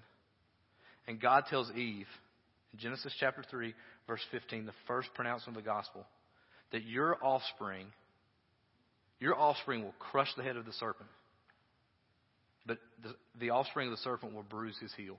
[1.08, 2.06] And God tells Eve
[2.78, 3.74] Genesis chapter 3,
[4.06, 6.04] verse 15, the first pronouncement of the gospel,
[6.72, 7.86] that your offspring,
[9.20, 11.08] your offspring will crush the head of the serpent,
[12.66, 15.16] but the, the offspring of the serpent will bruise his heel.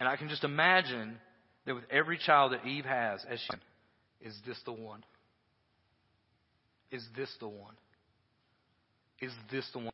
[0.00, 1.18] And I can just imagine
[1.64, 5.04] that with every child that Eve has, as she, is this the one?
[6.90, 7.74] Is this the one?
[9.20, 9.92] Is this the one?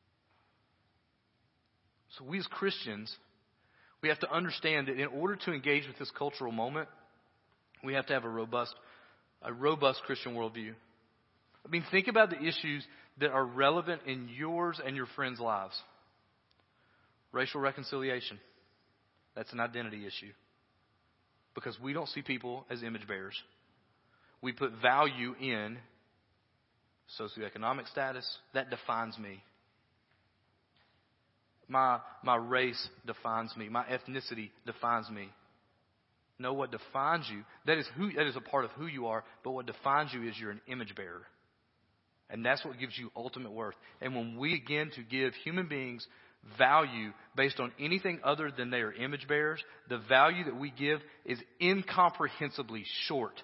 [2.18, 3.14] So we as Christians,
[4.02, 6.88] we have to understand that in order to engage with this cultural moment,
[7.84, 8.74] we have to have a robust,
[9.42, 10.72] a robust Christian worldview.
[11.64, 12.84] I mean, think about the issues
[13.20, 15.80] that are relevant in yours and your friends' lives.
[17.30, 18.38] Racial reconciliation.
[19.36, 20.32] That's an identity issue.
[21.54, 23.36] Because we don't see people as image bearers.
[24.40, 25.78] We put value in
[27.20, 28.26] socioeconomic status.
[28.54, 29.42] That defines me.
[31.68, 33.68] My, my race defines me.
[33.68, 35.28] My ethnicity defines me.
[36.38, 39.22] No, what defines you, that is, who, that is a part of who you are,
[39.44, 41.22] but what defines you is you're an image bearer.
[42.30, 43.74] And that's what gives you ultimate worth.
[44.00, 46.06] And when we begin to give human beings
[46.58, 51.00] value based on anything other than they are image bearers, the value that we give
[51.24, 53.40] is incomprehensibly short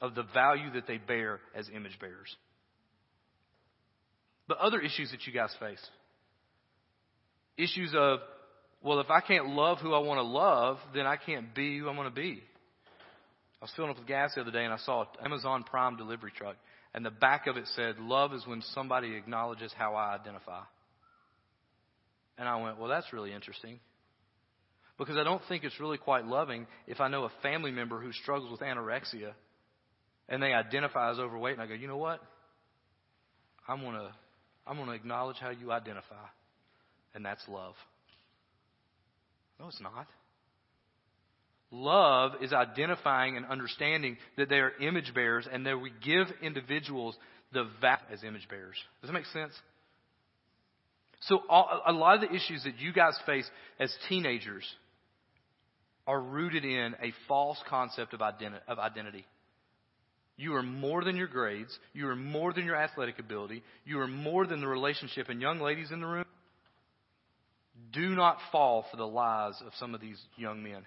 [0.00, 2.36] of the value that they bear as image bearers.
[4.48, 5.84] The other issues that you guys face
[7.56, 8.20] issues of
[8.82, 11.88] well, if I can't love who I want to love, then I can't be who
[11.88, 12.42] I want to be.
[13.60, 15.96] I was filling up with gas the other day and I saw an Amazon Prime
[15.96, 16.56] delivery truck.
[16.94, 20.62] And the back of it said, Love is when somebody acknowledges how I identify.
[22.38, 23.80] And I went, Well, that's really interesting.
[24.98, 28.12] Because I don't think it's really quite loving if I know a family member who
[28.12, 29.32] struggles with anorexia
[30.28, 32.22] and they identify as overweight and I go, You know what?
[33.66, 34.10] I'm going to
[34.66, 36.24] I'm going to acknowledge how you identify.
[37.16, 37.74] And that's love.
[39.58, 40.06] No, it's not.
[41.72, 47.16] Love is identifying and understanding that they are image bearers and that we give individuals
[47.52, 48.76] the value as image bearers.
[49.00, 49.52] Does that make sense?
[51.22, 53.48] So, all, a lot of the issues that you guys face
[53.80, 54.64] as teenagers
[56.06, 59.24] are rooted in a false concept of, identi- of identity.
[60.36, 61.76] You are more than your grades.
[61.94, 63.62] You are more than your athletic ability.
[63.86, 65.30] You are more than the relationship.
[65.30, 66.26] And young ladies in the room,
[67.92, 70.82] do not fall for the lies of some of these young men.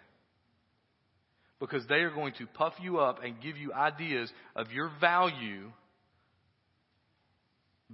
[1.59, 5.71] Because they are going to puff you up and give you ideas of your value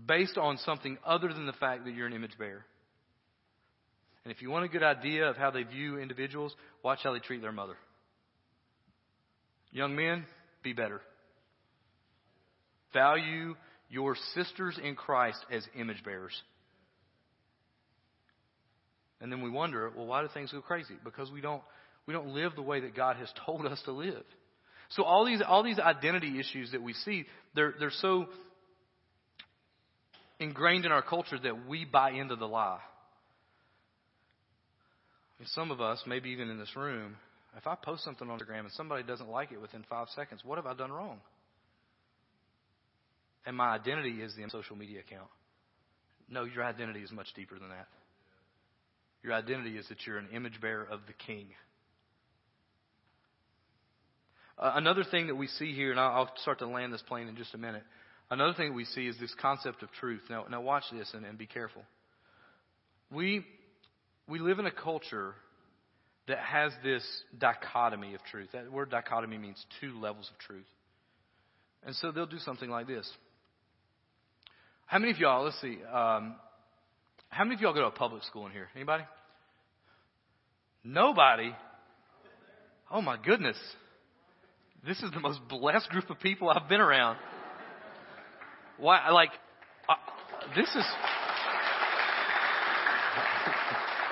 [0.08, 2.66] based on something other than the fact that you're an image bearer.
[4.24, 7.20] And if you want a good idea of how they view individuals, watch how they
[7.20, 7.76] treat their mother.
[9.72, 10.26] Young men,
[10.64, 11.02] be better.
[12.94, 13.56] Value
[13.90, 16.34] your sisters in Christ as image bearers.
[19.22, 20.96] And then we wonder, well, why do things go crazy?
[21.04, 21.62] Because we don't,
[22.06, 24.24] we don't live the way that God has told us to live.
[24.90, 28.28] So all these, all these identity issues that we see, they're, they're so
[30.40, 32.80] ingrained in our culture that we buy into the lie.
[35.40, 37.16] And some of us, maybe even in this room,
[37.58, 40.58] if I post something on Instagram and somebody doesn't like it within five seconds, what
[40.58, 41.20] have I done wrong?
[43.46, 45.30] And my identity is the social media account.
[46.30, 47.88] No, your identity is much deeper than that.
[49.26, 51.48] Your identity is that you're an image bearer of the King.
[54.60, 57.36] Uh, another thing that we see here, and I'll, start to land this plane in
[57.36, 57.82] just a minute.
[58.30, 60.22] Another thing we see is this concept of truth.
[60.30, 61.82] Now, now watch this and, and be careful.
[63.12, 63.44] We,
[64.30, 65.34] we live in a culture
[66.28, 67.04] that has this
[67.36, 68.50] dichotomy of truth.
[68.54, 70.68] That word dichotomy means two levels of truth.
[71.84, 73.10] And so they'll do something like this.
[74.86, 76.36] How many of y'all, let's see, um,
[77.30, 78.68] how many of y'all go to a public school in here?
[78.76, 79.04] Anybody?
[80.84, 81.54] Nobody?
[82.92, 83.58] Oh my goodness.
[84.86, 87.18] This is the most blessed group of people I've been around.
[88.78, 89.32] Why, like,
[89.90, 89.96] uh,
[90.56, 90.86] this is.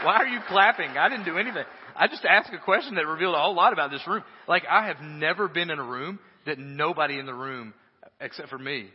[0.03, 0.97] Why are you clapping?
[0.97, 1.63] I didn't do anything.
[1.95, 4.23] I just asked a question that revealed a whole lot about this room.
[4.47, 7.73] Like, I have never been in a room that nobody in the room,
[8.19, 8.89] except for me,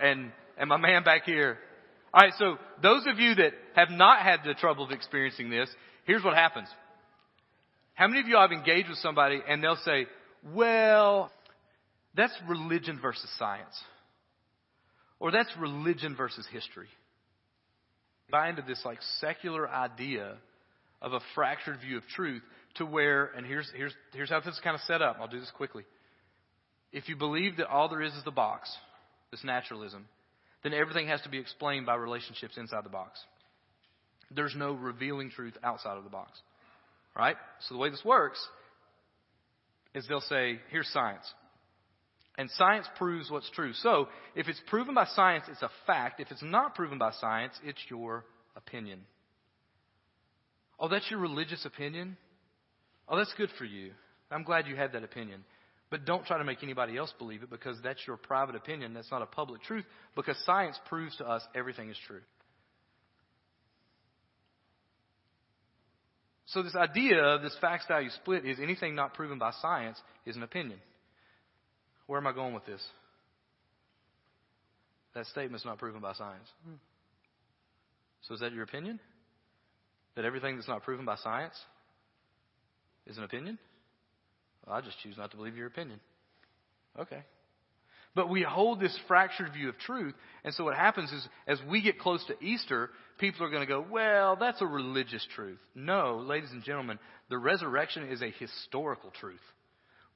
[0.00, 1.58] and and my man back here.
[2.12, 5.68] All right, so those of you that have not had the trouble of experiencing this,
[6.06, 6.68] here's what happens.
[7.94, 10.06] How many of you have engaged with somebody and they'll say,
[10.54, 11.30] well,
[12.14, 13.76] that's religion versus science.
[15.20, 16.88] Or that's religion versus history.
[18.30, 20.36] Buy into this like secular idea
[21.02, 22.42] of a fractured view of truth
[22.76, 25.16] to where, and here's, here's, here's how this is kind of set up.
[25.20, 25.84] I'll do this quickly.
[26.92, 28.74] If you believe that all there is is the box,
[29.30, 30.06] this naturalism,
[30.62, 33.18] then everything has to be explained by relationships inside the box.
[34.30, 36.38] There's no revealing truth outside of the box.
[37.16, 37.36] Right?
[37.60, 38.38] So the way this works
[39.94, 41.24] is they'll say, here's science.
[42.36, 43.72] And science proves what's true.
[43.72, 44.06] So,
[44.36, 46.20] if it's proven by science, it's a fact.
[46.20, 49.00] If it's not proven by science, it's your opinion.
[50.78, 52.16] Oh, that's your religious opinion?
[53.08, 53.90] Oh, that's good for you.
[54.30, 55.44] I'm glad you had that opinion.
[55.90, 58.92] But don't try to make anybody else believe it because that's your private opinion.
[58.92, 59.84] That's not a public truth
[60.14, 62.20] because science proves to us everything is true.
[66.46, 70.36] So this idea of this facts value split is anything not proven by science is
[70.36, 70.78] an opinion.
[72.06, 72.82] Where am I going with this?
[75.14, 76.48] That statement's not proven by science.
[78.22, 78.98] So is that your opinion?
[80.16, 81.54] That everything that's not proven by science
[83.06, 83.58] is an opinion?
[84.68, 85.98] Well, I just choose not to believe your opinion.
[86.98, 87.22] Okay.
[88.14, 90.14] But we hold this fractured view of truth,
[90.44, 93.66] and so what happens is as we get close to Easter, people are going to
[93.66, 95.60] go, well, that's a religious truth.
[95.74, 96.98] No, ladies and gentlemen,
[97.30, 99.40] the resurrection is a historical truth.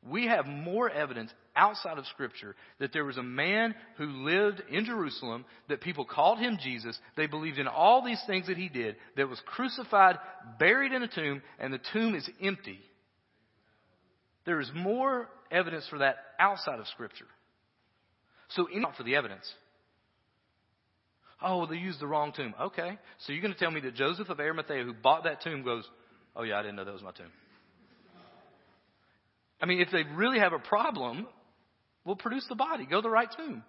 [0.05, 4.85] We have more evidence outside of Scripture that there was a man who lived in
[4.85, 6.99] Jerusalem, that people called him Jesus.
[7.17, 10.19] They believed in all these things that he did, that was crucified,
[10.59, 12.81] buried in a tomb, and the tomb is empty.
[14.45, 17.27] There is more evidence for that outside of Scripture.
[18.51, 19.51] So, in for the evidence.
[21.45, 22.55] Oh, they used the wrong tomb.
[22.61, 22.99] Okay.
[23.19, 25.85] So you're going to tell me that Joseph of Arimathea, who bought that tomb, goes,
[26.35, 27.31] Oh, yeah, I didn't know that was my tomb.
[29.61, 31.27] I mean, if they really have a problem,
[32.05, 32.87] we'll produce the body.
[32.87, 33.63] Go to the right tomb.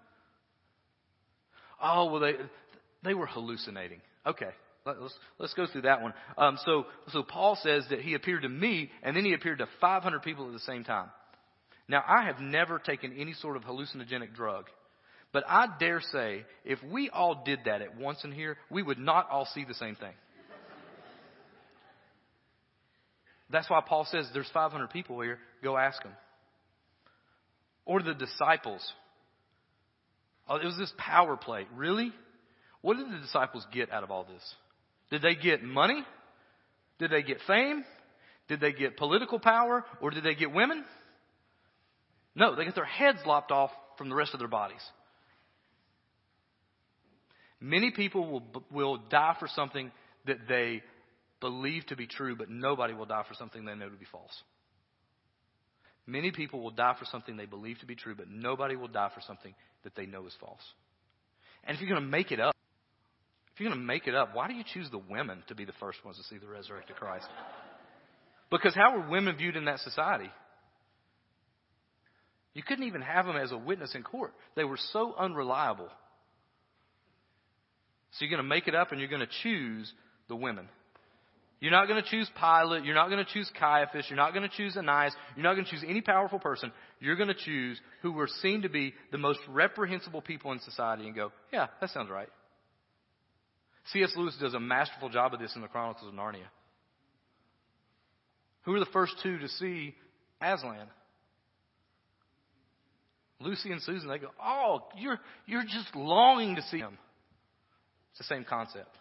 [1.82, 2.34] Oh, well, they,
[3.04, 4.02] they were hallucinating.
[4.26, 4.50] Okay.
[4.86, 6.14] Let's, let's go through that one.
[6.38, 9.68] Um, so, so Paul says that he appeared to me, and then he appeared to
[9.80, 11.08] 500 people at the same time.
[11.88, 14.66] Now, I have never taken any sort of hallucinogenic drug.
[15.32, 19.00] But I dare say, if we all did that at once in here, we would
[19.00, 20.14] not all see the same thing.
[23.50, 25.38] That's why Paul says there's 500 people here.
[25.64, 26.14] Go ask them.
[27.86, 28.82] Or the disciples.
[30.48, 31.68] Oh, it was this power play.
[31.76, 32.12] Really?
[32.82, 34.56] What did the disciples get out of all this?
[35.10, 36.04] Did they get money?
[37.00, 37.84] Did they get fame?
[38.48, 39.86] Did they get political power?
[40.02, 40.84] Or did they get women?
[42.36, 44.82] No, they got their heads lopped off from the rest of their bodies.
[47.60, 49.92] Many people will, will die for something
[50.26, 50.82] that they
[51.40, 54.44] believe to be true, but nobody will die for something they know to be false.
[56.06, 59.10] Many people will die for something they believe to be true, but nobody will die
[59.14, 60.62] for something that they know is false.
[61.64, 62.53] And if you're going to make it up,
[63.54, 65.66] if you're going to make it up, why do you choose the women to be
[65.66, 67.28] the first ones to see the resurrected Christ?
[68.50, 70.30] Because how were women viewed in that society?
[72.54, 74.34] You couldn't even have them as a witness in court.
[74.56, 75.90] They were so unreliable.
[78.12, 79.92] So you're going to make it up and you're going to choose
[80.30, 80.68] the women.
[81.60, 82.84] You're not going to choose Pilate.
[82.84, 84.06] You're not going to choose Caiaphas.
[84.10, 85.16] You're not going to choose Ananias.
[85.36, 86.72] You're not going to choose any powerful person.
[87.00, 91.06] You're going to choose who were seen to be the most reprehensible people in society
[91.06, 92.28] and go, yeah, that sounds right.
[93.92, 94.14] C.S.
[94.16, 96.48] Lewis does a masterful job of this in the Chronicles of Narnia.
[98.64, 99.94] Who are the first two to see
[100.42, 100.88] Aslan?
[103.40, 106.98] Lucy and Susan, they go, Oh, you're, you're just longing to see him.
[108.12, 108.96] It's the same concept.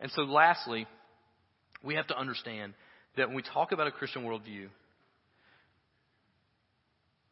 [0.00, 0.86] And so, lastly,
[1.84, 2.74] we have to understand
[3.16, 4.68] that when we talk about a Christian worldview,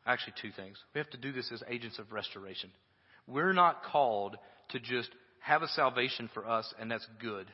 [0.06, 0.76] actually, two things.
[0.94, 2.70] We have to do this as agents of restoration.
[3.26, 4.36] We're not called
[4.70, 5.08] to just
[5.40, 7.46] have a salvation for us, and that's good.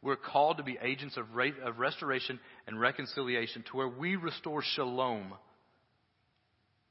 [0.00, 1.26] We're called to be agents of,
[1.64, 5.34] of restoration and reconciliation to where we restore shalom.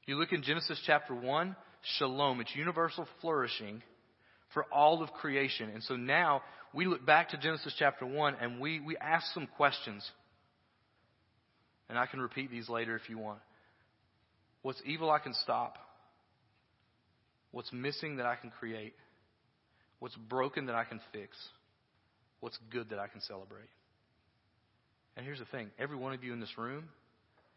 [0.06, 1.56] You look in Genesis chapter 1,
[1.98, 3.82] shalom, it's universal flourishing
[4.52, 5.70] for all of creation.
[5.70, 6.42] And so now
[6.74, 10.08] we look back to Genesis chapter 1 and we, we ask some questions.
[11.88, 13.40] And I can repeat these later if you want.
[14.62, 15.76] What's evil I can stop?
[17.50, 18.94] What's missing that I can create?
[20.00, 21.36] What's broken that I can fix?
[22.40, 23.68] What's good that I can celebrate?
[25.16, 26.88] And here's the thing every one of you in this room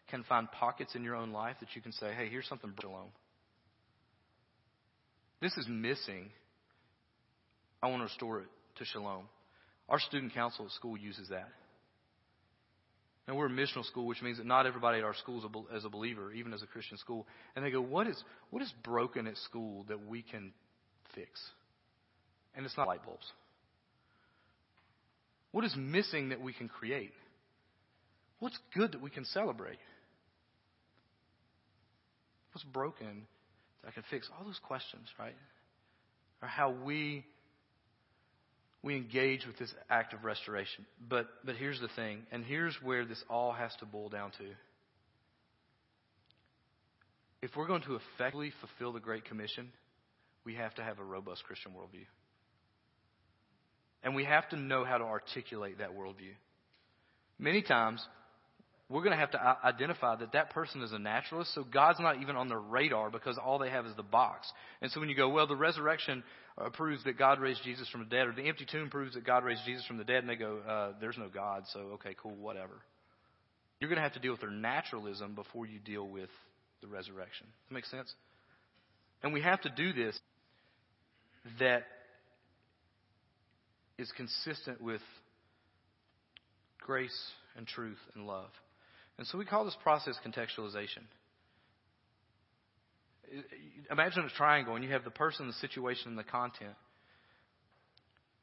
[0.10, 3.08] can find pockets in your own life that you can say, hey, here's something shalom.
[5.42, 6.30] This is missing.
[7.82, 9.26] I want to restore it to shalom.
[9.90, 11.50] Our student council at school uses that.
[13.28, 15.90] And we're a missional school, which means that not everybody at our school is a
[15.90, 17.28] believer, even as a Christian school.
[17.56, 20.52] And they go, what is, what is broken at school that we can
[21.16, 21.30] fix?
[22.56, 23.26] And it's not light bulbs.
[25.52, 27.14] What is missing that we can create?
[28.40, 29.80] What's good that we can celebrate?
[32.54, 33.28] What's broken
[33.82, 34.30] that I can fix?
[34.38, 35.36] All those questions, right?
[36.42, 37.26] Are how we
[38.84, 40.86] we engage with this act of restoration.
[41.08, 44.46] But but here's the thing, and here's where this all has to boil down to.
[47.42, 49.72] If we're going to effectively fulfill the Great Commission,
[50.46, 52.06] we have to have a robust Christian worldview.
[54.04, 56.34] And we have to know how to articulate that worldview.
[57.38, 58.06] Many times,
[58.90, 62.22] we're going to have to identify that that person is a naturalist, so God's not
[62.22, 64.52] even on their radar because all they have is the box.
[64.82, 66.24] And so when you go, well, the resurrection
[66.58, 69.26] uh, proves that God raised Jesus from the dead, or the empty tomb proves that
[69.26, 72.16] God raised Jesus from the dead, and they go, uh, there's no God, so okay,
[72.22, 72.74] cool, whatever.
[73.80, 76.30] You're going to have to deal with their naturalism before you deal with
[76.82, 77.48] the resurrection.
[77.70, 78.14] That make sense?
[79.24, 80.20] And we have to do this
[81.60, 81.84] that
[84.02, 85.02] is consistent with
[86.82, 87.18] grace
[87.56, 88.50] and truth and love.
[89.18, 91.04] And so we call this process contextualization.
[93.90, 96.74] Imagine a triangle, and you have the person, the situation, and the content.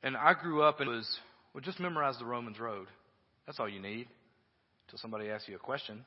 [0.03, 1.19] And I grew up and was,
[1.53, 2.87] well, just memorize the Romans Road.
[3.47, 4.07] That's all you need
[4.87, 6.05] until somebody asks you a question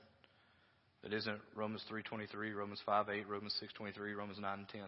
[1.04, 4.82] that isn't Romans 3.23, Romans 5.8, Romans 6.23, Romans 9 and 10.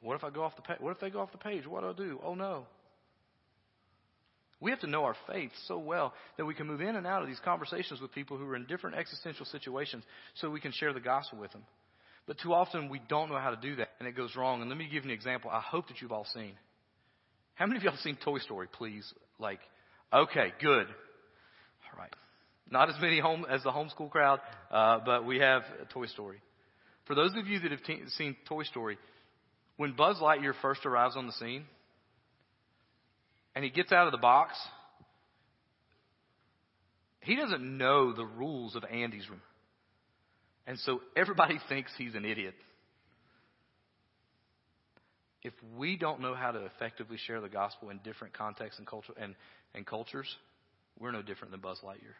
[0.00, 0.78] What if I go off the page?
[0.80, 1.66] What if they go off the page?
[1.66, 2.20] What do I do?
[2.24, 2.66] Oh no.
[4.60, 7.22] We have to know our faith so well that we can move in and out
[7.22, 10.02] of these conversations with people who are in different existential situations
[10.34, 11.62] so we can share the gospel with them.
[12.26, 14.60] But too often we don't know how to do that and it goes wrong.
[14.60, 16.52] And let me give you an example I hope that you've all seen.
[17.54, 19.10] How many of y'all have seen Toy Story, please?
[19.38, 19.60] Like,
[20.12, 20.86] okay, good.
[20.86, 22.12] All right.
[22.70, 24.40] Not as many home as the homeschool crowd,
[24.70, 26.40] uh, but we have Toy Story.
[27.06, 28.98] For those of you that have te- seen Toy Story,
[29.76, 31.64] when Buzz Lightyear first arrives on the scene,
[33.56, 34.54] and he gets out of the box,
[37.20, 39.40] he doesn't know the rules of Andy's room.
[40.66, 42.54] And so everybody thinks he's an idiot.
[45.42, 49.14] If we don't know how to effectively share the gospel in different contexts and, culture,
[49.18, 49.34] and,
[49.74, 50.28] and cultures,
[51.00, 52.14] we're no different than Buzz Lightyear.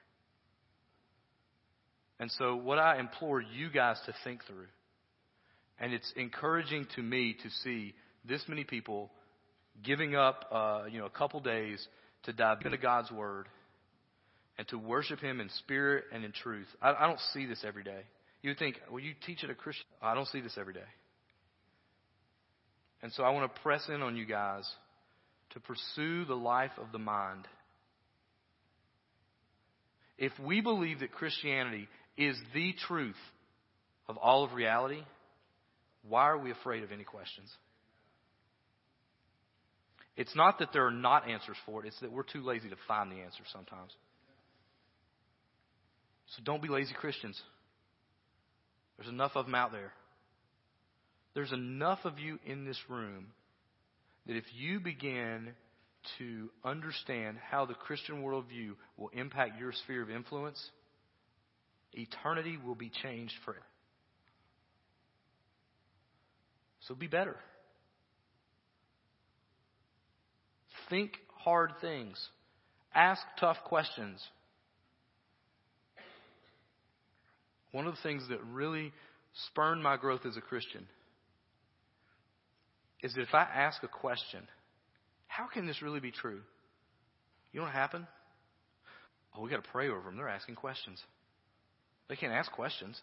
[2.19, 4.69] And so, what I implore you guys to think through,
[5.79, 9.11] and it's encouraging to me to see this many people
[9.83, 11.87] giving up, uh, you know, a couple days
[12.25, 13.47] to dive into God's Word
[14.59, 16.67] and to worship Him in spirit and in truth.
[16.81, 18.01] I, I don't see this every day.
[18.43, 19.87] You would think, well, you teach at a Christian.
[20.03, 20.81] I don't see this every day.
[23.03, 24.69] And so I want to press in on you guys
[25.51, 27.47] to pursue the life of the mind.
[30.19, 33.17] If we believe that Christianity is the truth
[34.09, 35.03] of all of reality,
[36.09, 37.51] why are we afraid of any questions?
[40.17, 42.77] It's not that there are not answers for it, it's that we're too lazy to
[42.89, 43.93] find the answer sometimes.
[46.35, 47.41] So don't be lazy Christians.
[48.97, 49.93] There's enough of them out there.
[51.35, 53.27] There's enough of you in this room
[54.27, 55.51] that if you begin
[56.19, 60.63] to understand how the Christian worldview will impact your sphere of influence,
[61.93, 63.63] eternity will be changed forever.
[66.89, 67.37] So be better.
[70.89, 72.17] Think hard things.
[72.95, 74.23] Ask tough questions.
[77.73, 78.93] One of the things that really
[79.49, 80.87] spurned my growth as a Christian
[83.03, 84.41] is that if I ask a question,
[85.27, 86.41] how can this really be true?
[87.53, 88.07] You know what happened?
[89.37, 90.17] Oh, we got to pray over them.
[90.17, 91.03] They're asking questions.
[92.09, 92.99] They can't ask questions.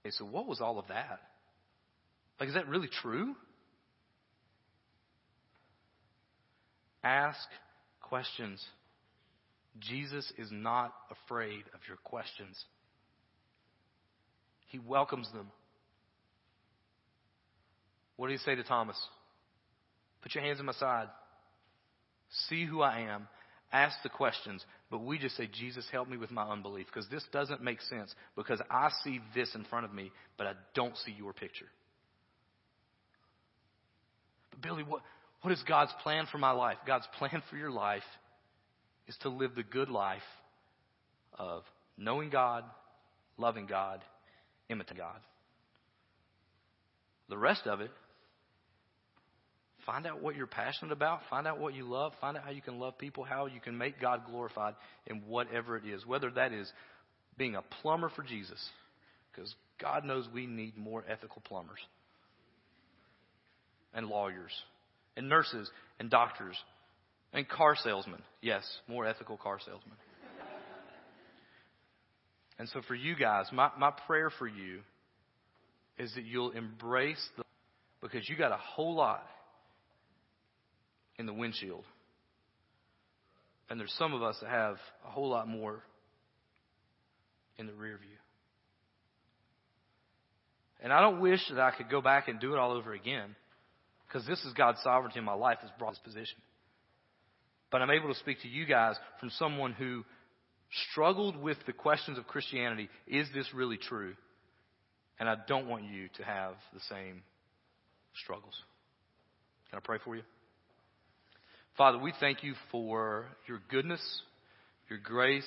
[0.00, 1.20] Okay, so what was all of that?
[2.40, 3.34] Like, is that really true?
[7.04, 7.46] Ask
[8.00, 8.64] questions.
[9.78, 12.64] Jesus is not afraid of your questions.
[14.68, 15.50] He welcomes them.
[18.16, 18.96] What did he say to Thomas?
[20.22, 21.08] Put your hands on my side.
[22.48, 23.28] See who I am.
[23.72, 24.64] Ask the questions.
[24.90, 26.86] But we just say, Jesus, help me with my unbelief.
[26.86, 28.14] Because this doesn't make sense.
[28.36, 31.66] Because I see this in front of me, but I don't see your picture.
[34.50, 35.02] But Billy, what,
[35.44, 36.78] what is God's plan for my life?
[36.86, 38.02] God's plan for your life
[39.06, 40.22] is to live the good life
[41.38, 41.64] of
[41.98, 42.64] knowing God,
[43.36, 44.00] loving God,
[44.70, 45.20] imitating God.
[47.28, 47.90] The rest of it,
[49.84, 52.62] find out what you're passionate about, find out what you love, find out how you
[52.62, 54.76] can love people, how you can make God glorified
[55.06, 56.72] in whatever it is, whether that is
[57.36, 58.66] being a plumber for Jesus,
[59.30, 61.80] because God knows we need more ethical plumbers
[63.92, 64.52] and lawyers
[65.16, 66.56] and nurses and doctors
[67.32, 68.22] and car salesmen.
[68.40, 69.96] Yes, more ethical car salesmen.
[72.58, 74.80] and so for you guys, my, my prayer for you
[75.98, 77.44] is that you'll embrace the,
[78.00, 79.26] because you got a whole lot
[81.18, 81.84] in the windshield.
[83.70, 85.82] And there's some of us that have a whole lot more
[87.56, 88.08] in the rear view.
[90.82, 93.34] And I don't wish that I could go back and do it all over again
[94.06, 96.38] because this is God's sovereignty in my life has brought this position.
[97.70, 100.04] But I'm able to speak to you guys from someone who
[100.90, 102.88] struggled with the questions of Christianity.
[103.06, 104.14] Is this really true?
[105.18, 107.22] And I don't want you to have the same
[108.22, 108.54] struggles.
[109.70, 110.22] Can I pray for you?
[111.76, 114.00] Father, we thank you for your goodness,
[114.88, 115.44] your grace,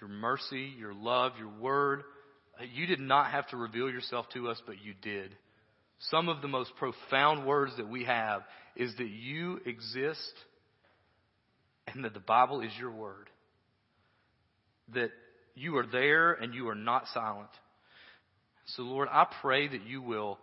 [0.00, 2.02] your mercy, your love, your word.
[2.74, 5.36] You did not have to reveal yourself to us, but you did.
[5.98, 8.42] Some of the most profound words that we have
[8.74, 10.32] is that you exist
[11.86, 13.30] and that the Bible is your word.
[14.94, 15.10] That
[15.54, 17.48] you are there and you are not silent.
[18.74, 20.38] So, Lord, I pray that you will,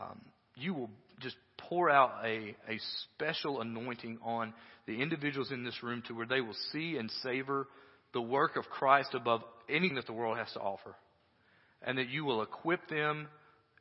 [0.00, 0.20] um,
[0.56, 0.90] you will
[1.20, 1.36] just
[1.68, 4.54] pour out a, a special anointing on
[4.86, 7.68] the individuals in this room to where they will see and savor
[8.14, 10.94] the work of Christ above anything that the world has to offer.
[11.82, 13.28] And that you will equip them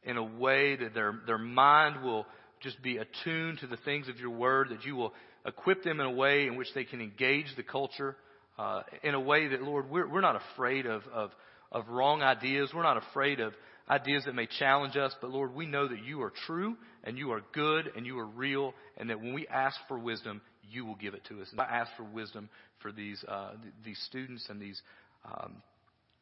[0.04, 2.26] in a way that their, their mind will
[2.62, 5.14] just be attuned to the things of your word, that you will
[5.46, 8.16] equip them in a way in which they can engage the culture
[8.58, 11.32] uh, in a way that, Lord, we're, we're not afraid of, of,
[11.72, 12.72] of wrong ideas.
[12.74, 13.54] We're not afraid of
[13.90, 17.32] ideas that may challenge us, but Lord, we know that you are true and you
[17.32, 20.96] are good and you are real, and that when we ask for wisdom, you will
[20.96, 21.48] give it to us.
[21.52, 22.50] And I ask for wisdom
[22.82, 23.52] for these uh,
[23.86, 24.82] these students and these
[25.26, 25.62] um,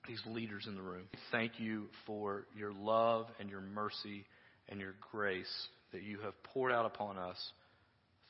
[0.07, 1.07] these leaders in the room.
[1.31, 4.25] Thank you for your love and your mercy
[4.69, 7.37] and your grace that you have poured out upon us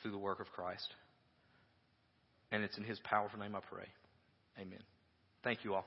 [0.01, 0.87] through the work of Christ.
[2.51, 3.87] And it's in his powerful name I pray.
[4.59, 4.83] Amen.
[5.43, 5.85] Thank you all.